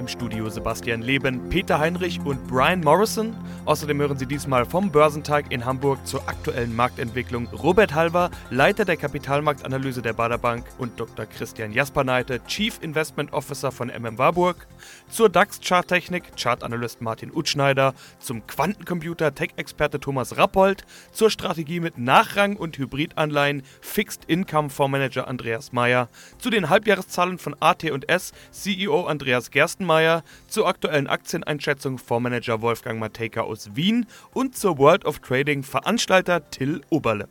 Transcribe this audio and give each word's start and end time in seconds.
Im 0.00 0.08
Studio 0.08 0.48
Sebastian 0.48 1.02
Leben, 1.02 1.50
Peter 1.50 1.78
Heinrich 1.78 2.20
und 2.24 2.48
Brian 2.48 2.80
Morrison. 2.80 3.36
Außerdem 3.66 4.00
hören 4.00 4.16
Sie 4.16 4.24
diesmal 4.24 4.64
vom 4.64 4.90
Börsentag 4.90 5.52
in 5.52 5.66
Hamburg 5.66 6.06
zur 6.06 6.26
aktuellen 6.26 6.74
Marktentwicklung 6.74 7.48
Robert 7.48 7.94
Halver, 7.94 8.30
Leiter 8.48 8.86
der 8.86 8.96
Kapitalmarktanalyse 8.96 10.00
der 10.00 10.14
Bader 10.14 10.38
Bank 10.38 10.64
und 10.78 10.98
Dr. 10.98 11.26
Christian 11.26 11.74
Jasperneite, 11.74 12.42
Chief 12.46 12.78
Investment 12.80 13.34
Officer 13.34 13.70
von 13.70 13.88
MM 13.88 14.16
Warburg, 14.16 14.66
zur 15.10 15.28
DAX-Charttechnik 15.28 16.34
Chartanalyst 16.34 17.02
Martin 17.02 17.30
Utschneider, 17.30 17.92
zum 18.20 18.46
Quantencomputer 18.46 19.34
Tech-Experte 19.34 20.00
Thomas 20.00 20.38
Rappold, 20.38 20.86
zur 21.12 21.28
Strategie 21.28 21.80
mit 21.80 21.98
Nachrang- 21.98 22.56
und 22.56 22.78
Hybridanleihen 22.78 23.64
Fixed 23.82 24.24
Income 24.24 24.70
Fondsmanager 24.70 25.28
Andreas 25.28 25.72
Meyer, 25.72 26.08
zu 26.38 26.48
den 26.48 26.70
Halbjahreszahlen 26.70 27.36
von 27.36 27.54
AT&S 27.60 28.32
CEO 28.50 29.04
Andreas 29.04 29.50
Gerstenmeier, 29.90 30.22
zur 30.46 30.68
aktuellen 30.68 31.08
Aktieneinschätzung 31.08 31.98
Fondsmanager 31.98 32.62
Wolfgang 32.62 33.00
Matejka 33.00 33.40
aus 33.40 33.74
Wien 33.74 34.06
und 34.32 34.56
zur 34.56 34.78
World 34.78 35.04
of 35.04 35.18
Trading 35.18 35.64
Veranstalter 35.64 36.48
Till 36.50 36.82
Oberle. 36.90 37.28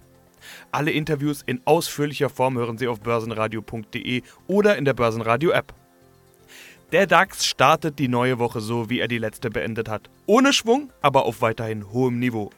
Alle 0.71 0.91
Interviews 0.91 1.41
in 1.45 1.61
ausführlicher 1.65 2.29
Form 2.29 2.57
hören 2.57 2.77
Sie 2.77 2.87
auf 2.87 2.99
börsenradio.de 2.99 4.23
oder 4.47 4.77
in 4.77 4.85
der 4.85 4.93
Börsenradio 4.93 5.51
App. 5.51 5.73
Der 6.91 7.07
DAX 7.07 7.45
startet 7.45 7.99
die 7.99 8.07
neue 8.07 8.39
Woche 8.39 8.61
so, 8.61 8.89
wie 8.89 8.99
er 8.99 9.07
die 9.07 9.19
letzte 9.19 9.49
beendet 9.49 9.87
hat. 9.87 10.09
Ohne 10.25 10.53
Schwung, 10.53 10.91
aber 11.01 11.25
auf 11.25 11.41
weiterhin 11.41 11.91
hohem 11.91 12.19
Niveau. 12.19 12.49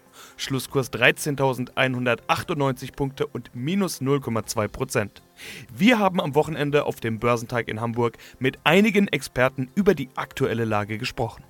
Schlusskurs 0.41 0.91
13.198 0.91 2.95
Punkte 2.95 3.27
und 3.27 3.51
minus 3.53 4.01
0,2 4.01 4.67
Prozent. 4.67 5.21
Wir 5.73 5.99
haben 5.99 6.19
am 6.19 6.33
Wochenende 6.33 6.85
auf 6.85 6.99
dem 6.99 7.19
Börsentag 7.19 7.67
in 7.67 7.79
Hamburg 7.79 8.17
mit 8.39 8.57
einigen 8.63 9.07
Experten 9.07 9.69
über 9.75 9.93
die 9.93 10.09
aktuelle 10.15 10.65
Lage 10.65 10.97
gesprochen. 10.97 11.43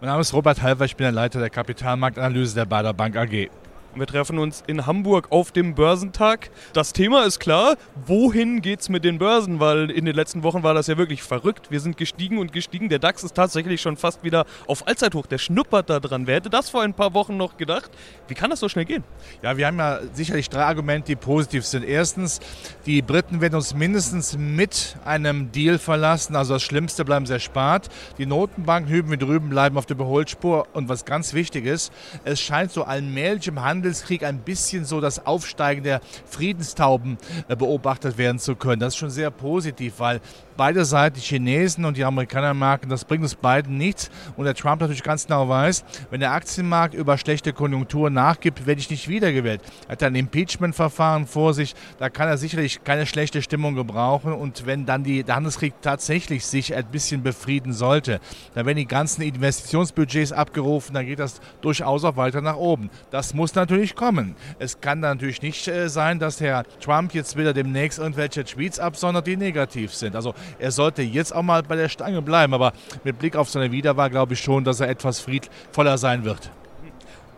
Mein 0.00 0.10
Name 0.10 0.20
ist 0.20 0.34
Robert 0.34 0.60
Halver, 0.62 0.84
ich 0.84 0.96
bin 0.96 1.04
der 1.04 1.12
Leiter 1.12 1.38
der 1.38 1.48
Kapitalmarktanalyse 1.48 2.54
der 2.54 2.66
Bader 2.66 2.92
Bank 2.92 3.16
AG. 3.16 3.48
Wir 3.94 4.06
treffen 4.06 4.38
uns 4.38 4.64
in 4.66 4.86
Hamburg 4.86 5.26
auf 5.30 5.52
dem 5.52 5.74
Börsentag. 5.74 6.48
Das 6.72 6.94
Thema 6.94 7.26
ist 7.26 7.40
klar, 7.40 7.76
wohin 8.06 8.62
geht's 8.62 8.88
mit 8.88 9.04
den 9.04 9.18
Börsen? 9.18 9.60
Weil 9.60 9.90
in 9.90 10.06
den 10.06 10.16
letzten 10.16 10.42
Wochen 10.42 10.62
war 10.62 10.72
das 10.72 10.86
ja 10.86 10.96
wirklich 10.96 11.22
verrückt. 11.22 11.70
Wir 11.70 11.78
sind 11.78 11.98
gestiegen 11.98 12.38
und 12.38 12.54
gestiegen. 12.54 12.88
Der 12.88 12.98
DAX 12.98 13.22
ist 13.22 13.34
tatsächlich 13.34 13.82
schon 13.82 13.98
fast 13.98 14.24
wieder 14.24 14.46
auf 14.66 14.86
Allzeithoch. 14.88 15.26
Der 15.26 15.36
schnuppert 15.36 15.90
da 15.90 16.00
dran. 16.00 16.26
Wer 16.26 16.36
hätte 16.36 16.48
das 16.48 16.70
vor 16.70 16.80
ein 16.80 16.94
paar 16.94 17.12
Wochen 17.12 17.36
noch 17.36 17.58
gedacht? 17.58 17.90
Wie 18.28 18.34
kann 18.34 18.48
das 18.48 18.60
so 18.60 18.68
schnell 18.70 18.86
gehen? 18.86 19.04
Ja, 19.42 19.58
wir 19.58 19.66
haben 19.66 19.78
ja 19.78 20.00
sicherlich 20.14 20.48
drei 20.48 20.64
Argumente, 20.64 21.08
die 21.08 21.16
positiv 21.16 21.66
sind. 21.66 21.84
Erstens, 21.84 22.40
die 22.86 23.02
Briten 23.02 23.42
werden 23.42 23.56
uns 23.56 23.74
mindestens 23.74 24.38
mit 24.38 24.96
einem 25.04 25.52
Deal 25.52 25.78
verlassen. 25.78 26.34
Also 26.34 26.54
das 26.54 26.62
Schlimmste 26.62 27.04
bleiben 27.04 27.26
sie 27.26 27.34
erspart. 27.34 27.90
Die 28.16 28.24
Notenbanken 28.24 28.90
hüben 28.90 29.10
wie 29.10 29.18
drüben 29.18 29.50
bleiben 29.50 29.76
auf 29.76 29.84
der 29.84 29.96
Überholspur. 29.96 30.66
Und 30.72 30.88
was 30.88 31.04
ganz 31.04 31.34
wichtig 31.34 31.66
ist, 31.66 31.92
es 32.24 32.40
scheint 32.40 32.72
so 32.72 32.84
allmählich 32.84 33.48
im 33.48 33.60
Handel 33.60 33.81
Handelskrieg 33.82 34.22
ein 34.22 34.38
bisschen 34.38 34.84
so 34.84 35.00
das 35.00 35.26
Aufsteigen 35.26 35.82
der 35.82 36.00
Friedenstauben 36.26 37.18
äh, 37.48 37.56
beobachtet 37.56 38.16
werden 38.16 38.38
zu 38.38 38.54
können. 38.54 38.78
Das 38.78 38.94
ist 38.94 38.98
schon 38.98 39.10
sehr 39.10 39.32
positiv, 39.32 39.94
weil 39.98 40.20
beide 40.56 40.84
Seiten, 40.84 41.16
die 41.16 41.20
Chinesen 41.20 41.84
und 41.84 41.96
die 41.96 42.04
Amerikaner 42.04 42.54
merken, 42.54 42.88
das 42.88 43.04
bringt 43.04 43.24
uns 43.24 43.34
beiden 43.34 43.76
nichts. 43.78 44.08
Und 44.36 44.44
der 44.44 44.54
Trump 44.54 44.80
natürlich 44.80 45.02
ganz 45.02 45.26
genau 45.26 45.48
weiß, 45.48 45.84
wenn 46.10 46.20
der 46.20 46.30
Aktienmarkt 46.30 46.94
über 46.94 47.18
schlechte 47.18 47.52
Konjunkturen 47.52 48.14
nachgibt, 48.14 48.66
werde 48.66 48.80
ich 48.80 48.88
nicht 48.88 49.08
wiedergewählt. 49.08 49.62
Er 49.88 49.92
hat 49.92 50.02
ein 50.04 50.14
Impeachment-Verfahren 50.14 51.26
vor 51.26 51.54
sich, 51.54 51.74
da 51.98 52.08
kann 52.08 52.28
er 52.28 52.38
sicherlich 52.38 52.84
keine 52.84 53.06
schlechte 53.06 53.42
Stimmung 53.42 53.74
gebrauchen. 53.74 54.32
Und 54.32 54.64
wenn 54.64 54.86
dann 54.86 55.02
die, 55.02 55.24
der 55.24 55.34
Handelskrieg 55.34 55.74
tatsächlich 55.82 56.46
sich 56.46 56.74
ein 56.74 56.86
bisschen 56.86 57.24
befrieden 57.24 57.72
sollte, 57.72 58.20
dann 58.54 58.64
werden 58.66 58.78
die 58.78 58.86
ganzen 58.86 59.22
Investitionsbudgets 59.22 60.30
abgerufen, 60.30 60.94
dann 60.94 61.06
geht 61.06 61.18
das 61.18 61.40
durchaus 61.60 62.04
auch 62.04 62.16
weiter 62.16 62.40
nach 62.40 62.56
oben. 62.56 62.90
Das 63.10 63.34
muss 63.34 63.54
natürlich 63.56 63.71
kommen. 63.94 64.34
Es 64.58 64.80
kann 64.80 65.00
natürlich 65.00 65.42
nicht 65.42 65.68
äh, 65.68 65.88
sein, 65.88 66.18
dass 66.18 66.40
Herr 66.40 66.64
Trump 66.80 67.14
jetzt 67.14 67.36
wieder 67.36 67.52
demnächst 67.52 67.98
irgendwelche 67.98 68.44
Tweets 68.44 68.78
absondert, 68.78 69.26
die 69.26 69.36
negativ 69.36 69.94
sind. 69.94 70.16
Also 70.16 70.34
er 70.58 70.70
sollte 70.70 71.02
jetzt 71.02 71.34
auch 71.34 71.42
mal 71.42 71.62
bei 71.62 71.76
der 71.76 71.88
Stange 71.88 72.22
bleiben. 72.22 72.54
Aber 72.54 72.72
mit 73.04 73.18
Blick 73.18 73.36
auf 73.36 73.50
seine 73.50 73.72
Wiederwahl 73.72 74.10
glaube 74.10 74.34
ich 74.34 74.40
schon, 74.40 74.64
dass 74.64 74.80
er 74.80 74.88
etwas 74.88 75.20
friedvoller 75.20 75.98
sein 75.98 76.24
wird. 76.24 76.50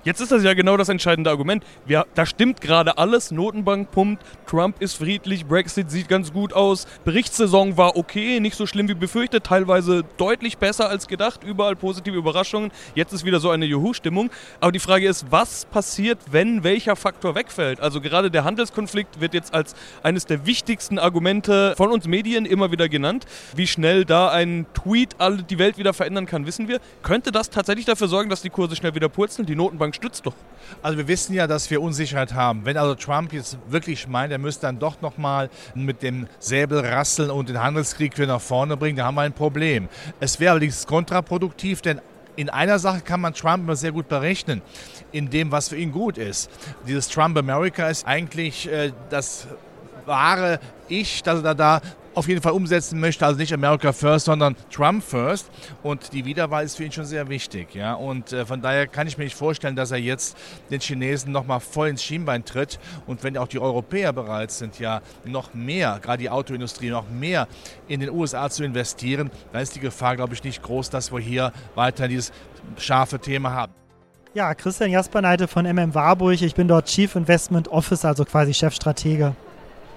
Jetzt 0.05 0.21
ist 0.21 0.33
das 0.33 0.43
ja 0.43 0.53
genau 0.53 0.77
das 0.77 0.91
entscheidende 0.91 1.31
Argument. 1.31 1.65
Wir, 1.87 2.05
da 2.15 2.27
stimmt 2.27 2.61
gerade 2.61 2.99
alles. 2.99 3.31
Notenbank 3.31 3.91
pumpt, 3.91 4.23
Trump 4.47 4.83
ist 4.83 4.99
friedlich, 4.99 5.47
Brexit 5.47 5.91
sieht 5.91 6.11
ganz 6.11 6.31
gut 6.31 6.53
aus. 6.53 6.87
Berichtssaison 7.07 7.79
war 7.79 7.97
okay, 7.97 8.39
nicht 8.39 8.55
so 8.55 8.67
schlimm 8.67 8.87
wie 8.89 8.95
befürchtet, 8.95 9.45
teilweise 9.45 10.05
deutlich 10.19 10.59
besser 10.59 10.91
als 10.91 11.09
gedacht, 11.09 11.43
überall 11.43 11.75
positive 11.75 12.15
Überraschungen. 12.15 12.71
Jetzt 12.95 13.15
ist 13.15 13.25
wieder 13.25 13.41
so 13.41 13.49
eine 13.49 13.65
Juhu-Stimmung. 13.65 14.29
Aber 14.61 14.73
die 14.73 14.79
Frage 14.79 15.09
ist, 15.09 15.25
was 15.31 15.65
passiert, 15.65 16.19
wenn 16.31 16.65
welcher 16.65 16.97
Faktor 16.97 17.35
wegfällt? 17.35 17.81
Also 17.81 18.03
gerade 18.03 18.31
der 18.31 18.45
Handelskonflikt 18.45 19.23
wird 19.23 19.33
jetzt 19.33 19.55
als 19.55 19.75
eines 20.03 20.27
der 20.27 20.45
wichtigsten 20.45 20.99
Argumente 20.99 21.73
von 21.79 21.91
uns 21.91 22.07
Medien 22.07 22.45
immer 22.45 22.71
wieder 22.71 22.91
genannt. 22.91 23.25
Wie 23.57 23.67
schnell 23.67 24.05
da 24.05 24.31
ein 24.31 24.67
Tweet 24.75 25.17
die 25.49 25.59
Welt 25.59 25.79
wieder 25.79 25.95
verändern 25.95 26.27
kann, 26.27 26.45
wissen 26.45 26.69
wir. 26.69 26.79
Könnte 27.03 27.33
das 27.33 27.49
tatsächlich 27.49 27.87
dafür 27.87 28.09
sorgen, 28.09 28.29
dass 28.29 28.43
die 28.43 28.51
Kurse 28.51 28.77
schnell 28.77 28.95
wieder 28.95 29.09
purzeln? 29.09 29.47
Die 29.47 29.57
Notenbank 29.57 29.94
stützt 29.95 30.27
doch. 30.27 30.35
Also 30.83 30.99
wir 30.99 31.09
wissen 31.09 31.35
ja, 31.35 31.47
dass 31.47 31.71
wir 31.71 31.81
Unsicherheit 31.81 32.35
haben. 32.35 32.65
Wenn 32.65 32.77
also 32.77 32.95
Trump 32.95 33.33
jetzt 33.33 33.59
wirklich 33.69 34.09
meint, 34.09 34.33
er 34.33 34.39
müsste 34.39 34.67
dann 34.67 34.79
doch 34.79 35.01
nochmal 35.01 35.51
mit 35.75 36.03
dem 36.03 36.27
Säbel 36.39 36.81
rasseln 36.81 37.31
und 37.31 37.49
den 37.49 37.63
Handelskrieg 37.63 38.17
wieder 38.17 38.35
nach 38.35 38.41
vorne 38.41 38.77
bringen, 38.77 38.97
dann 38.97 39.07
haben 39.07 39.15
wir 39.15 39.23
ein 39.23 39.33
Problem. 39.33 39.89
Es 40.21 40.41
wäre 40.41 40.53
allerdings 40.53 40.87
kontraproduktiv, 40.87 41.81
denn 41.81 42.01
in 42.37 42.51
einer 42.51 42.79
Sache 42.79 43.01
kann 43.01 43.21
man 43.21 43.35
Trump 43.35 43.65
immer 43.65 43.77
sehr 43.77 43.93
gut 43.93 44.09
berechnen, 44.09 44.63
in 45.13 45.31
dem, 45.31 45.53
was 45.53 45.69
für 45.69 45.77
ihn 45.77 45.93
gut 45.93 46.19
ist. 46.19 46.51
Dieses 46.87 47.09
Trump 47.09 47.39
America 47.39 47.89
ist 47.89 48.07
eigentlich 48.07 48.71
äh, 48.71 48.93
das 49.11 49.47
wahre 50.07 50.59
Ich, 50.89 51.23
dass 51.23 51.43
er 51.43 51.55
da 51.55 51.81
auf 52.15 52.29
jeden 52.29 52.41
Fall 52.41 52.53
umsetzen 52.53 53.01
möchte. 53.01 53.27
Also 53.27 53.39
nicht 53.39 53.53
America 53.53 53.93
First, 53.93 54.27
sondern 54.27 54.57
Trump 54.71 55.03
First. 55.03 55.51
Und 55.83 56.13
die 56.13 56.25
Wiederwahl 56.25 56.65
ist 56.65 56.77
für 56.77 56.85
ihn 56.85 56.93
schon 56.93 57.05
sehr 57.05 57.29
wichtig. 57.29 57.75
Ja? 57.75 57.95
Und 57.95 58.33
äh, 58.33 58.47
von 58.47 58.61
daher 58.61 58.87
kann 58.87 59.07
ich 59.07 59.19
mir 59.19 59.25
nicht 59.25 59.37
vorstellen, 59.37 59.77
dass 59.77 59.91
er 59.91 59.99
jetzt 59.99 60.37
den 60.71 60.81
Chinesen 60.81 61.33
nochmal 61.33 61.61
voll 61.61 61.89
ins 61.89 62.03
Schienbein 62.03 62.45
tritt. 62.45 62.79
Und 63.07 63.23
wenn 63.23 63.37
auch 63.37 63.49
die 63.49 63.59
Europäer 63.59 64.13
bereit 64.13 64.51
sind, 64.51 64.79
ja 64.79 65.03
noch 65.25 65.55
mehr, 65.55 65.99
gerade 66.03 66.23
die 66.23 66.31
Autoindustrie, 66.31 66.91
noch 66.91 67.09
mehr 67.09 67.49
in 67.89 68.01
den 68.01 68.11
USA 68.11 68.51
zu 68.51 68.65
investieren, 68.65 69.31
dann 69.53 69.63
ist 69.63 69.75
die 69.75 69.81
Gefahr, 69.81 70.17
glaube 70.17 70.35
ich, 70.35 70.45
nicht 70.45 70.63
groß, 70.63 70.91
dass 70.91 71.13
wir 71.13 71.21
hier 71.21 71.53
weiter 71.75 72.09
dieses 72.09 72.33
scharfe 72.79 73.19
Thema 73.19 73.53
haben. 73.53 73.73
Ja, 74.35 74.53
Christian 74.55 74.91
Jasperneite 74.91 75.47
von 75.47 75.65
MM 75.65 75.95
Warburg. 75.95 76.43
Ich 76.43 76.57
bin 76.57 76.67
dort 76.67 76.87
Chief 76.87 77.15
Investment 77.15 77.69
Officer, 77.69 78.09
also 78.09 78.25
quasi 78.25 78.53
Chefstratege. 78.53 79.37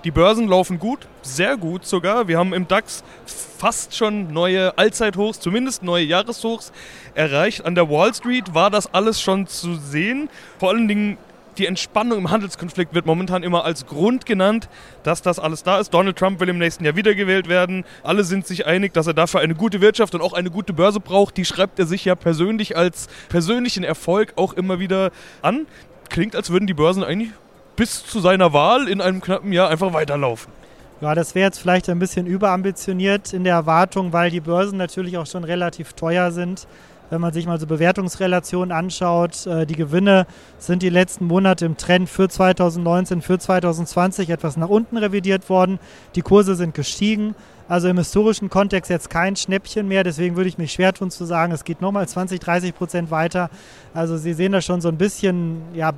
Die 0.04 0.12
Börsen 0.12 0.48
laufen 0.48 0.78
gut, 0.78 1.08
sehr 1.24 1.58
gut 1.58 1.86
sogar. 1.86 2.28
Wir 2.28 2.38
haben 2.38 2.54
im 2.54 2.68
DAX 2.68 3.04
fast 3.26 3.96
schon 3.96 4.32
neue 4.32 4.78
Allzeithochs, 4.78 5.40
zumindest 5.40 5.82
neue 5.82 6.06
Jahreshochs 6.06 6.72
erreicht. 7.16 7.66
An 7.66 7.74
der 7.74 7.90
Wall 7.90 8.14
Street 8.14 8.54
war 8.54 8.70
das 8.70 8.94
alles 8.94 9.20
schon 9.20 9.48
zu 9.48 9.76
sehen. 9.76 10.30
Vor 10.60 10.70
allen 10.70 10.88
Dingen 10.88 11.18
die 11.58 11.66
Entspannung 11.66 12.20
im 12.20 12.30
Handelskonflikt 12.30 12.94
wird 12.94 13.08
momentan 13.08 13.42
immer 13.42 13.66
als 13.66 13.88
Grund 13.88 14.28
genannt, 14.28 14.70
dass 15.02 15.24
das 15.24 15.40
alles 15.40 15.64
da 15.64 15.80
ist. 15.80 15.92
Donald 15.92 16.16
Trump 16.16 16.40
will 16.40 16.50
im 16.50 16.60
nächsten 16.60 16.86
Jahr 16.86 16.96
wiedergewählt 16.96 17.50
werden. 17.50 17.84
Alle 18.04 18.24
sind 18.24 18.46
sich 18.46 18.68
einig, 18.68 18.94
dass 18.94 19.08
er 19.08 19.16
dafür 19.16 19.40
eine 19.40 19.56
gute 19.56 19.82
Wirtschaft 19.82 20.14
und 20.14 20.22
auch 20.22 20.34
eine 20.34 20.52
gute 20.52 20.74
Börse 20.74 21.00
braucht. 21.00 21.36
Die 21.38 21.46
schreibt 21.46 21.80
er 21.80 21.88
sich 21.88 22.06
ja 22.06 22.14
persönlich 22.14 22.78
als 22.78 23.08
persönlichen 23.30 23.84
Erfolg 23.84 24.34
auch 24.36 24.54
immer 24.54 24.80
wieder 24.80 25.12
an. 25.42 25.66
Klingt, 26.10 26.36
als 26.36 26.52
würden 26.52 26.68
die 26.68 26.76
Börsen 26.76 27.04
eigentlich 27.04 27.32
bis 27.78 28.06
zu 28.06 28.20
seiner 28.20 28.52
Wahl 28.52 28.90
in 28.90 29.00
einem 29.00 29.22
knappen 29.22 29.54
Jahr 29.54 29.70
einfach 29.70 29.94
weiterlaufen. 29.94 30.52
Ja, 31.00 31.14
das 31.14 31.36
wäre 31.36 31.46
jetzt 31.46 31.60
vielleicht 31.60 31.90
ein 31.90 32.00
bisschen 32.00 32.26
überambitioniert 32.26 33.32
in 33.32 33.44
der 33.44 33.54
Erwartung, 33.54 34.12
weil 34.14 34.32
die 34.32 34.42
Börsen 34.42 34.78
natürlich 34.78 35.18
auch 35.18 35.28
schon 35.28 35.44
relativ 35.44 35.94
teuer 35.94 36.32
sind. 36.32 36.68
Wenn 37.10 37.22
man 37.22 37.32
sich 37.32 37.46
mal 37.46 37.60
so 37.60 37.68
Bewertungsrelationen 37.68 38.72
anschaut, 38.72 39.48
äh, 39.48 39.66
die 39.66 39.76
Gewinne 39.76 40.28
sind 40.58 40.84
die 40.84 40.90
letzten 40.90 41.26
Monate 41.26 41.66
im 41.66 41.78
Trend 41.78 42.10
für 42.10 42.28
2019, 42.28 43.22
für 43.22 43.40
2020 43.40 44.30
etwas 44.30 44.58
nach 44.58 44.68
unten 44.68 44.98
revidiert 44.98 45.50
worden. 45.50 45.80
Die 46.16 46.22
Kurse 46.22 46.56
sind 46.56 46.74
gestiegen. 46.74 47.34
Also 47.70 47.90
im 47.90 47.98
historischen 47.98 48.50
Kontext 48.50 48.90
jetzt 48.90 49.10
kein 49.10 49.36
Schnäppchen 49.36 49.88
mehr. 49.88 50.04
Deswegen 50.04 50.36
würde 50.36 50.50
ich 50.50 50.58
mich 50.58 50.72
schwer 50.72 50.94
tun 50.94 51.12
zu 51.12 51.26
sagen, 51.26 51.52
es 51.52 51.64
geht 51.64 51.82
nochmal 51.82 52.08
20, 52.08 52.40
30 52.40 52.76
Prozent 52.76 53.12
weiter. 53.12 53.50
Also 53.94 54.18
Sie 54.18 54.34
sehen 54.34 54.52
da 54.52 54.62
schon 54.62 54.82
so 54.82 54.88
ein 54.90 54.98
bisschen 54.98 55.62
ja, 55.74 55.94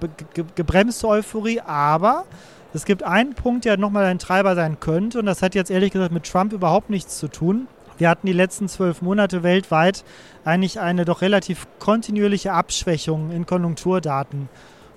gebremste 0.55 1.07
Euphorie. 1.07 1.61
Aber 1.61 2.25
Es 2.71 2.85
gibt 2.85 3.01
einen 3.01 3.33
Punkt, 3.33 3.65
der 3.65 3.77
nochmal 3.77 4.05
ein 4.05 4.19
Treiber 4.19 4.53
sein 4.53 4.79
könnte, 4.79 5.19
und 5.19 5.25
das 5.25 5.41
hat 5.41 5.55
jetzt 5.55 5.71
ehrlich 5.71 5.91
gesagt 5.91 6.11
mit 6.11 6.23
Trump 6.23 6.53
überhaupt 6.53 6.91
nichts 6.91 7.17
zu 7.17 7.27
tun. 7.27 7.67
Wir 7.99 8.09
hatten 8.09 8.27
die 8.27 8.33
letzten 8.33 8.69
zwölf 8.69 9.01
Monate 9.01 9.43
weltweit 9.43 10.03
eigentlich 10.45 10.79
eine 10.79 11.05
doch 11.05 11.21
relativ 11.21 11.67
kontinuierliche 11.79 12.53
Abschwächung 12.53 13.29
in 13.31 13.45
Konjunkturdaten. 13.45 14.49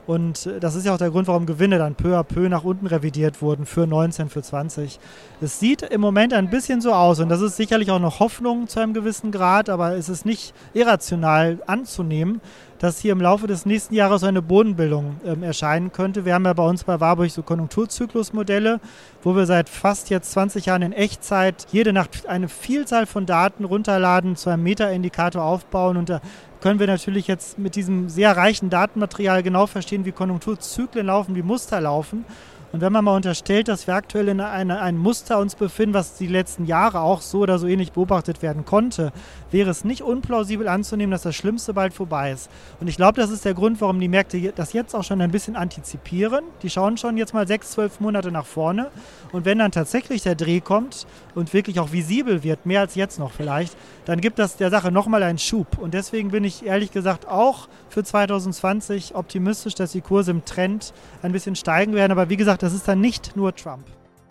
Und 0.07 0.47
äh, 0.47 0.61
das 0.61 0.75
ist 0.75 0.87
ja 0.87 0.95
auch 0.95 0.99
der 0.99 1.11
Grund, 1.11 1.29
warum 1.29 1.47
Gewinne 1.47 1.79
dann 1.79 1.95
peu 1.95 2.17
à 2.17 2.23
peu 2.23 2.49
nach 2.49 2.65
unten 2.65 2.87
revidiert 2.87 3.43
wurden 3.43 3.67
für 3.67 3.87
19, 3.87 4.31
für 4.31 4.43
20. 4.43 4.99
Es 5.41 5.61
sieht 5.61 5.83
im 5.83 6.01
Moment 6.01 6.33
ein 6.33 6.51
bisschen 6.51 6.81
so 6.81 6.93
aus 6.93 7.21
und 7.21 7.29
das 7.29 7.41
ist 7.41 7.57
sicherlich 7.57 7.91
auch 7.91 8.01
noch 8.01 8.21
Hoffnung 8.21 8.69
zu 8.69 8.81
einem 8.81 8.95
gewissen 8.95 9.33
Grad, 9.33 9.69
aber 9.69 9.97
es 9.97 10.09
ist 10.09 10.25
nicht 10.25 10.55
irrational 10.75 11.59
anzunehmen, 11.67 12.41
dass 12.83 12.99
hier 12.99 13.13
im 13.13 13.21
Laufe 13.21 13.47
des 13.47 13.65
nächsten 13.65 13.95
Jahres 13.95 14.25
eine 14.25 14.43
Bodenbildung 14.43 15.21
ähm, 15.25 15.45
erscheinen 15.45 15.93
könnte. 15.93 16.25
Wir 16.25 16.35
haben 16.35 16.45
ja 16.45 16.53
bei 16.53 16.65
uns 16.69 16.83
bei 16.83 16.99
Warburg 16.99 17.31
so 17.31 17.45
Konjunkturzyklusmodelle, 17.45 18.81
wo 19.23 19.37
wir 19.37 19.47
seit 19.47 19.69
fast 19.69 20.11
jetzt 20.11 20.33
20 20.33 20.67
Jahren 20.67 20.83
in 20.83 20.93
Echtzeit 20.93 21.69
jede 21.71 21.93
Nacht 21.93 22.27
eine 22.27 22.49
Vielzahl 22.49 23.07
von 23.07 23.25
Daten 23.25 23.65
runterladen, 23.65 24.35
zu 24.35 24.51
einem 24.51 24.65
Meta-Indikator 24.65 25.45
aufbauen 25.45 25.97
und 25.97 26.09
da 26.09 26.21
können 26.61 26.81
wir 26.81 26.89
natürlich 26.89 27.29
jetzt 27.29 27.57
mit 27.57 27.77
diesem 27.77 28.09
sehr 28.09 28.37
reichen 28.37 28.69
Datenmaterial 28.69 29.45
genau 29.45 29.69
verstehen, 29.69 30.05
wie 30.05 30.13
Konjunkturzyklen 30.13 31.07
laufen, 31.07 31.37
wie 31.37 31.43
Muster 31.43 31.81
laufen 31.81 32.25
und 32.73 32.81
wenn 32.81 32.93
man 32.93 33.05
mal 33.05 33.17
unterstellt, 33.17 33.69
dass 33.69 33.87
wir 33.87 33.95
aktuell 33.95 34.29
in 34.29 34.41
eine, 34.41 34.81
einem 34.81 34.99
Muster 34.99 35.39
uns 35.39 35.55
befinden, 35.55 35.93
was 35.93 36.17
die 36.17 36.27
letzten 36.27 36.65
Jahre 36.65 37.01
auch 37.01 37.21
so 37.21 37.41
oder 37.41 37.59
so 37.59 37.67
ähnlich 37.67 37.93
beobachtet 37.93 38.41
werden 38.41 38.65
konnte, 38.65 39.13
wäre 39.51 39.69
es 39.69 39.85
nicht 39.85 40.01
unplausibel 40.01 40.67
anzunehmen, 40.67 41.11
dass 41.11 41.21
das 41.21 41.37
Schlimmste 41.37 41.75
bald 41.75 41.93
vorbei 41.93 42.33
ist. 42.33 42.51
Und 42.81 42.89
ich 42.89 42.97
glaube, 42.97 43.21
das 43.21 43.31
ist 43.31 43.45
der 43.45 43.53
Grund, 43.53 43.83
warum 43.83 44.01
die 44.01 44.09
Märkte 44.09 44.53
das 44.57 44.73
jetzt 44.73 44.95
auch 44.95 45.05
schon 45.05 45.21
ein 45.21 45.31
bisschen 45.31 45.55
antizipieren. 45.55 46.45
Die 46.63 46.71
schauen 46.71 46.97
schon 46.97 47.19
jetzt 47.19 47.35
mal 47.35 47.47
sechs, 47.47 47.73
zwölf 47.73 48.01
Monate 48.01 48.33
nach 48.33 48.47
vorne. 48.47 48.91
Und 49.33 49.45
wenn 49.45 49.59
dann 49.59 49.71
tatsächlich 49.71 50.23
der 50.23 50.35
Dreh 50.35 50.61
kommt 50.61 51.07
und 51.35 51.53
wirklich 51.53 51.79
auch 51.79 51.93
visibel 51.93 52.43
wird, 52.43 52.65
mehr 52.65 52.81
als 52.81 52.95
jetzt 52.95 53.19
noch 53.19 53.33
vielleicht, 53.33 53.77
dann 54.07 54.23
gibt 54.23 54.39
das 54.39 54.57
der 54.57 54.71
Sache 54.71 54.91
nochmal 54.91 55.23
einen 55.23 55.39
Schub. 55.39 55.77
Und 55.79 55.93
deswegen 55.93 56.31
bin 56.31 56.43
ich 56.45 56.65
ehrlich 56.65 56.91
gesagt 56.91 57.29
auch 57.29 57.69
für 57.91 58.03
2020 58.03 59.15
optimistisch, 59.15 59.75
dass 59.75 59.93
die 59.93 60.01
Kurse 60.01 60.31
im 60.31 60.47
Trend 60.47 60.95
ein 61.23 61.33
bisschen 61.33 61.55
steigen 61.55 61.95
werden. 61.95 62.13
Aber 62.13 62.31
wie 62.31 62.39
gesagt, 62.39 62.62
das 62.63 62.75
ist 62.75 62.87
dann 62.87 63.01
nicht 63.01 63.35
nur 63.35 63.55
Trump. 63.55 63.85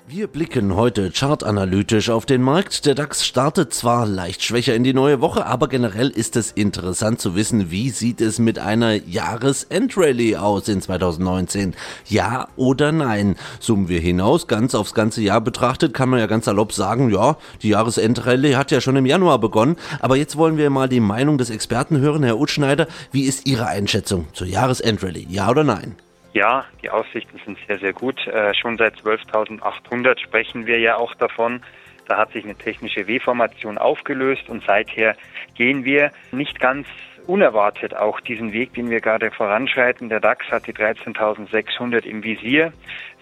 Wir 0.07 0.27
blicken 0.27 0.75
heute 0.75 1.11
chartanalytisch 1.11 2.09
auf 2.09 2.25
den 2.25 2.41
Markt. 2.41 2.85
Der 2.85 2.95
DAX 2.95 3.25
startet 3.25 3.73
zwar 3.73 4.05
leicht 4.05 4.43
schwächer 4.43 4.75
in 4.75 4.83
die 4.83 4.93
neue 4.93 5.21
Woche, 5.21 5.45
aber 5.45 5.67
generell 5.67 6.09
ist 6.09 6.35
es 6.35 6.51
interessant 6.51 7.21
zu 7.21 7.35
wissen, 7.35 7.71
wie 7.71 7.89
sieht 7.91 8.19
es 8.19 8.39
mit 8.39 8.57
einer 8.57 8.93
Jahresendrallye 8.93 10.37
aus 10.37 10.67
in 10.67 10.81
2019? 10.81 11.75
Ja 12.07 12.47
oder 12.55 12.91
nein? 12.91 13.35
Zoomen 13.59 13.89
wir 13.89 13.99
hinaus, 13.99 14.47
ganz 14.47 14.75
aufs 14.75 14.93
ganze 14.93 15.21
Jahr 15.21 15.39
betrachtet, 15.39 15.93
kann 15.93 16.09
man 16.09 16.19
ja 16.19 16.27
ganz 16.27 16.45
salopp 16.45 16.73
sagen, 16.73 17.09
ja, 17.09 17.37
die 17.61 17.69
Jahresendrallye 17.69 18.55
hat 18.55 18.71
ja 18.71 18.81
schon 18.81 18.97
im 18.97 19.05
Januar 19.05 19.39
begonnen. 19.39 19.77
Aber 19.99 20.17
jetzt 20.17 20.35
wollen 20.35 20.57
wir 20.57 20.69
mal 20.69 20.89
die 20.89 20.99
Meinung 20.99 21.37
des 21.37 21.51
Experten 21.51 21.99
hören. 21.99 22.23
Herr 22.23 22.39
Utschneider, 22.39 22.87
wie 23.11 23.23
ist 23.23 23.45
Ihre 23.45 23.67
Einschätzung 23.67 24.27
zur 24.33 24.47
Jahresendrallye? 24.47 25.27
Ja 25.29 25.49
oder 25.49 25.63
nein? 25.63 25.95
Ja, 26.33 26.65
die 26.81 26.89
Aussichten 26.89 27.39
sind 27.45 27.57
sehr, 27.67 27.79
sehr 27.79 27.93
gut. 27.93 28.25
Äh, 28.25 28.53
schon 28.53 28.77
seit 28.77 28.95
12.800 28.95 30.19
sprechen 30.19 30.65
wir 30.65 30.79
ja 30.79 30.95
auch 30.95 31.13
davon. 31.15 31.61
Da 32.07 32.17
hat 32.17 32.31
sich 32.31 32.43
eine 32.43 32.55
technische 32.55 33.07
W-Formation 33.07 33.77
aufgelöst 33.77 34.49
und 34.49 34.63
seither 34.65 35.15
gehen 35.55 35.83
wir 35.83 36.11
nicht 36.31 36.59
ganz 36.59 36.87
unerwartet 37.27 37.95
auch 37.95 38.19
diesen 38.19 38.51
Weg, 38.53 38.73
den 38.73 38.89
wir 38.89 39.01
gerade 39.01 39.31
voranschreiten. 39.31 40.09
Der 40.09 40.19
DAX 40.19 40.49
hat 40.49 40.67
die 40.67 40.73
13.600 40.73 42.05
im 42.05 42.23
Visier. 42.23 42.73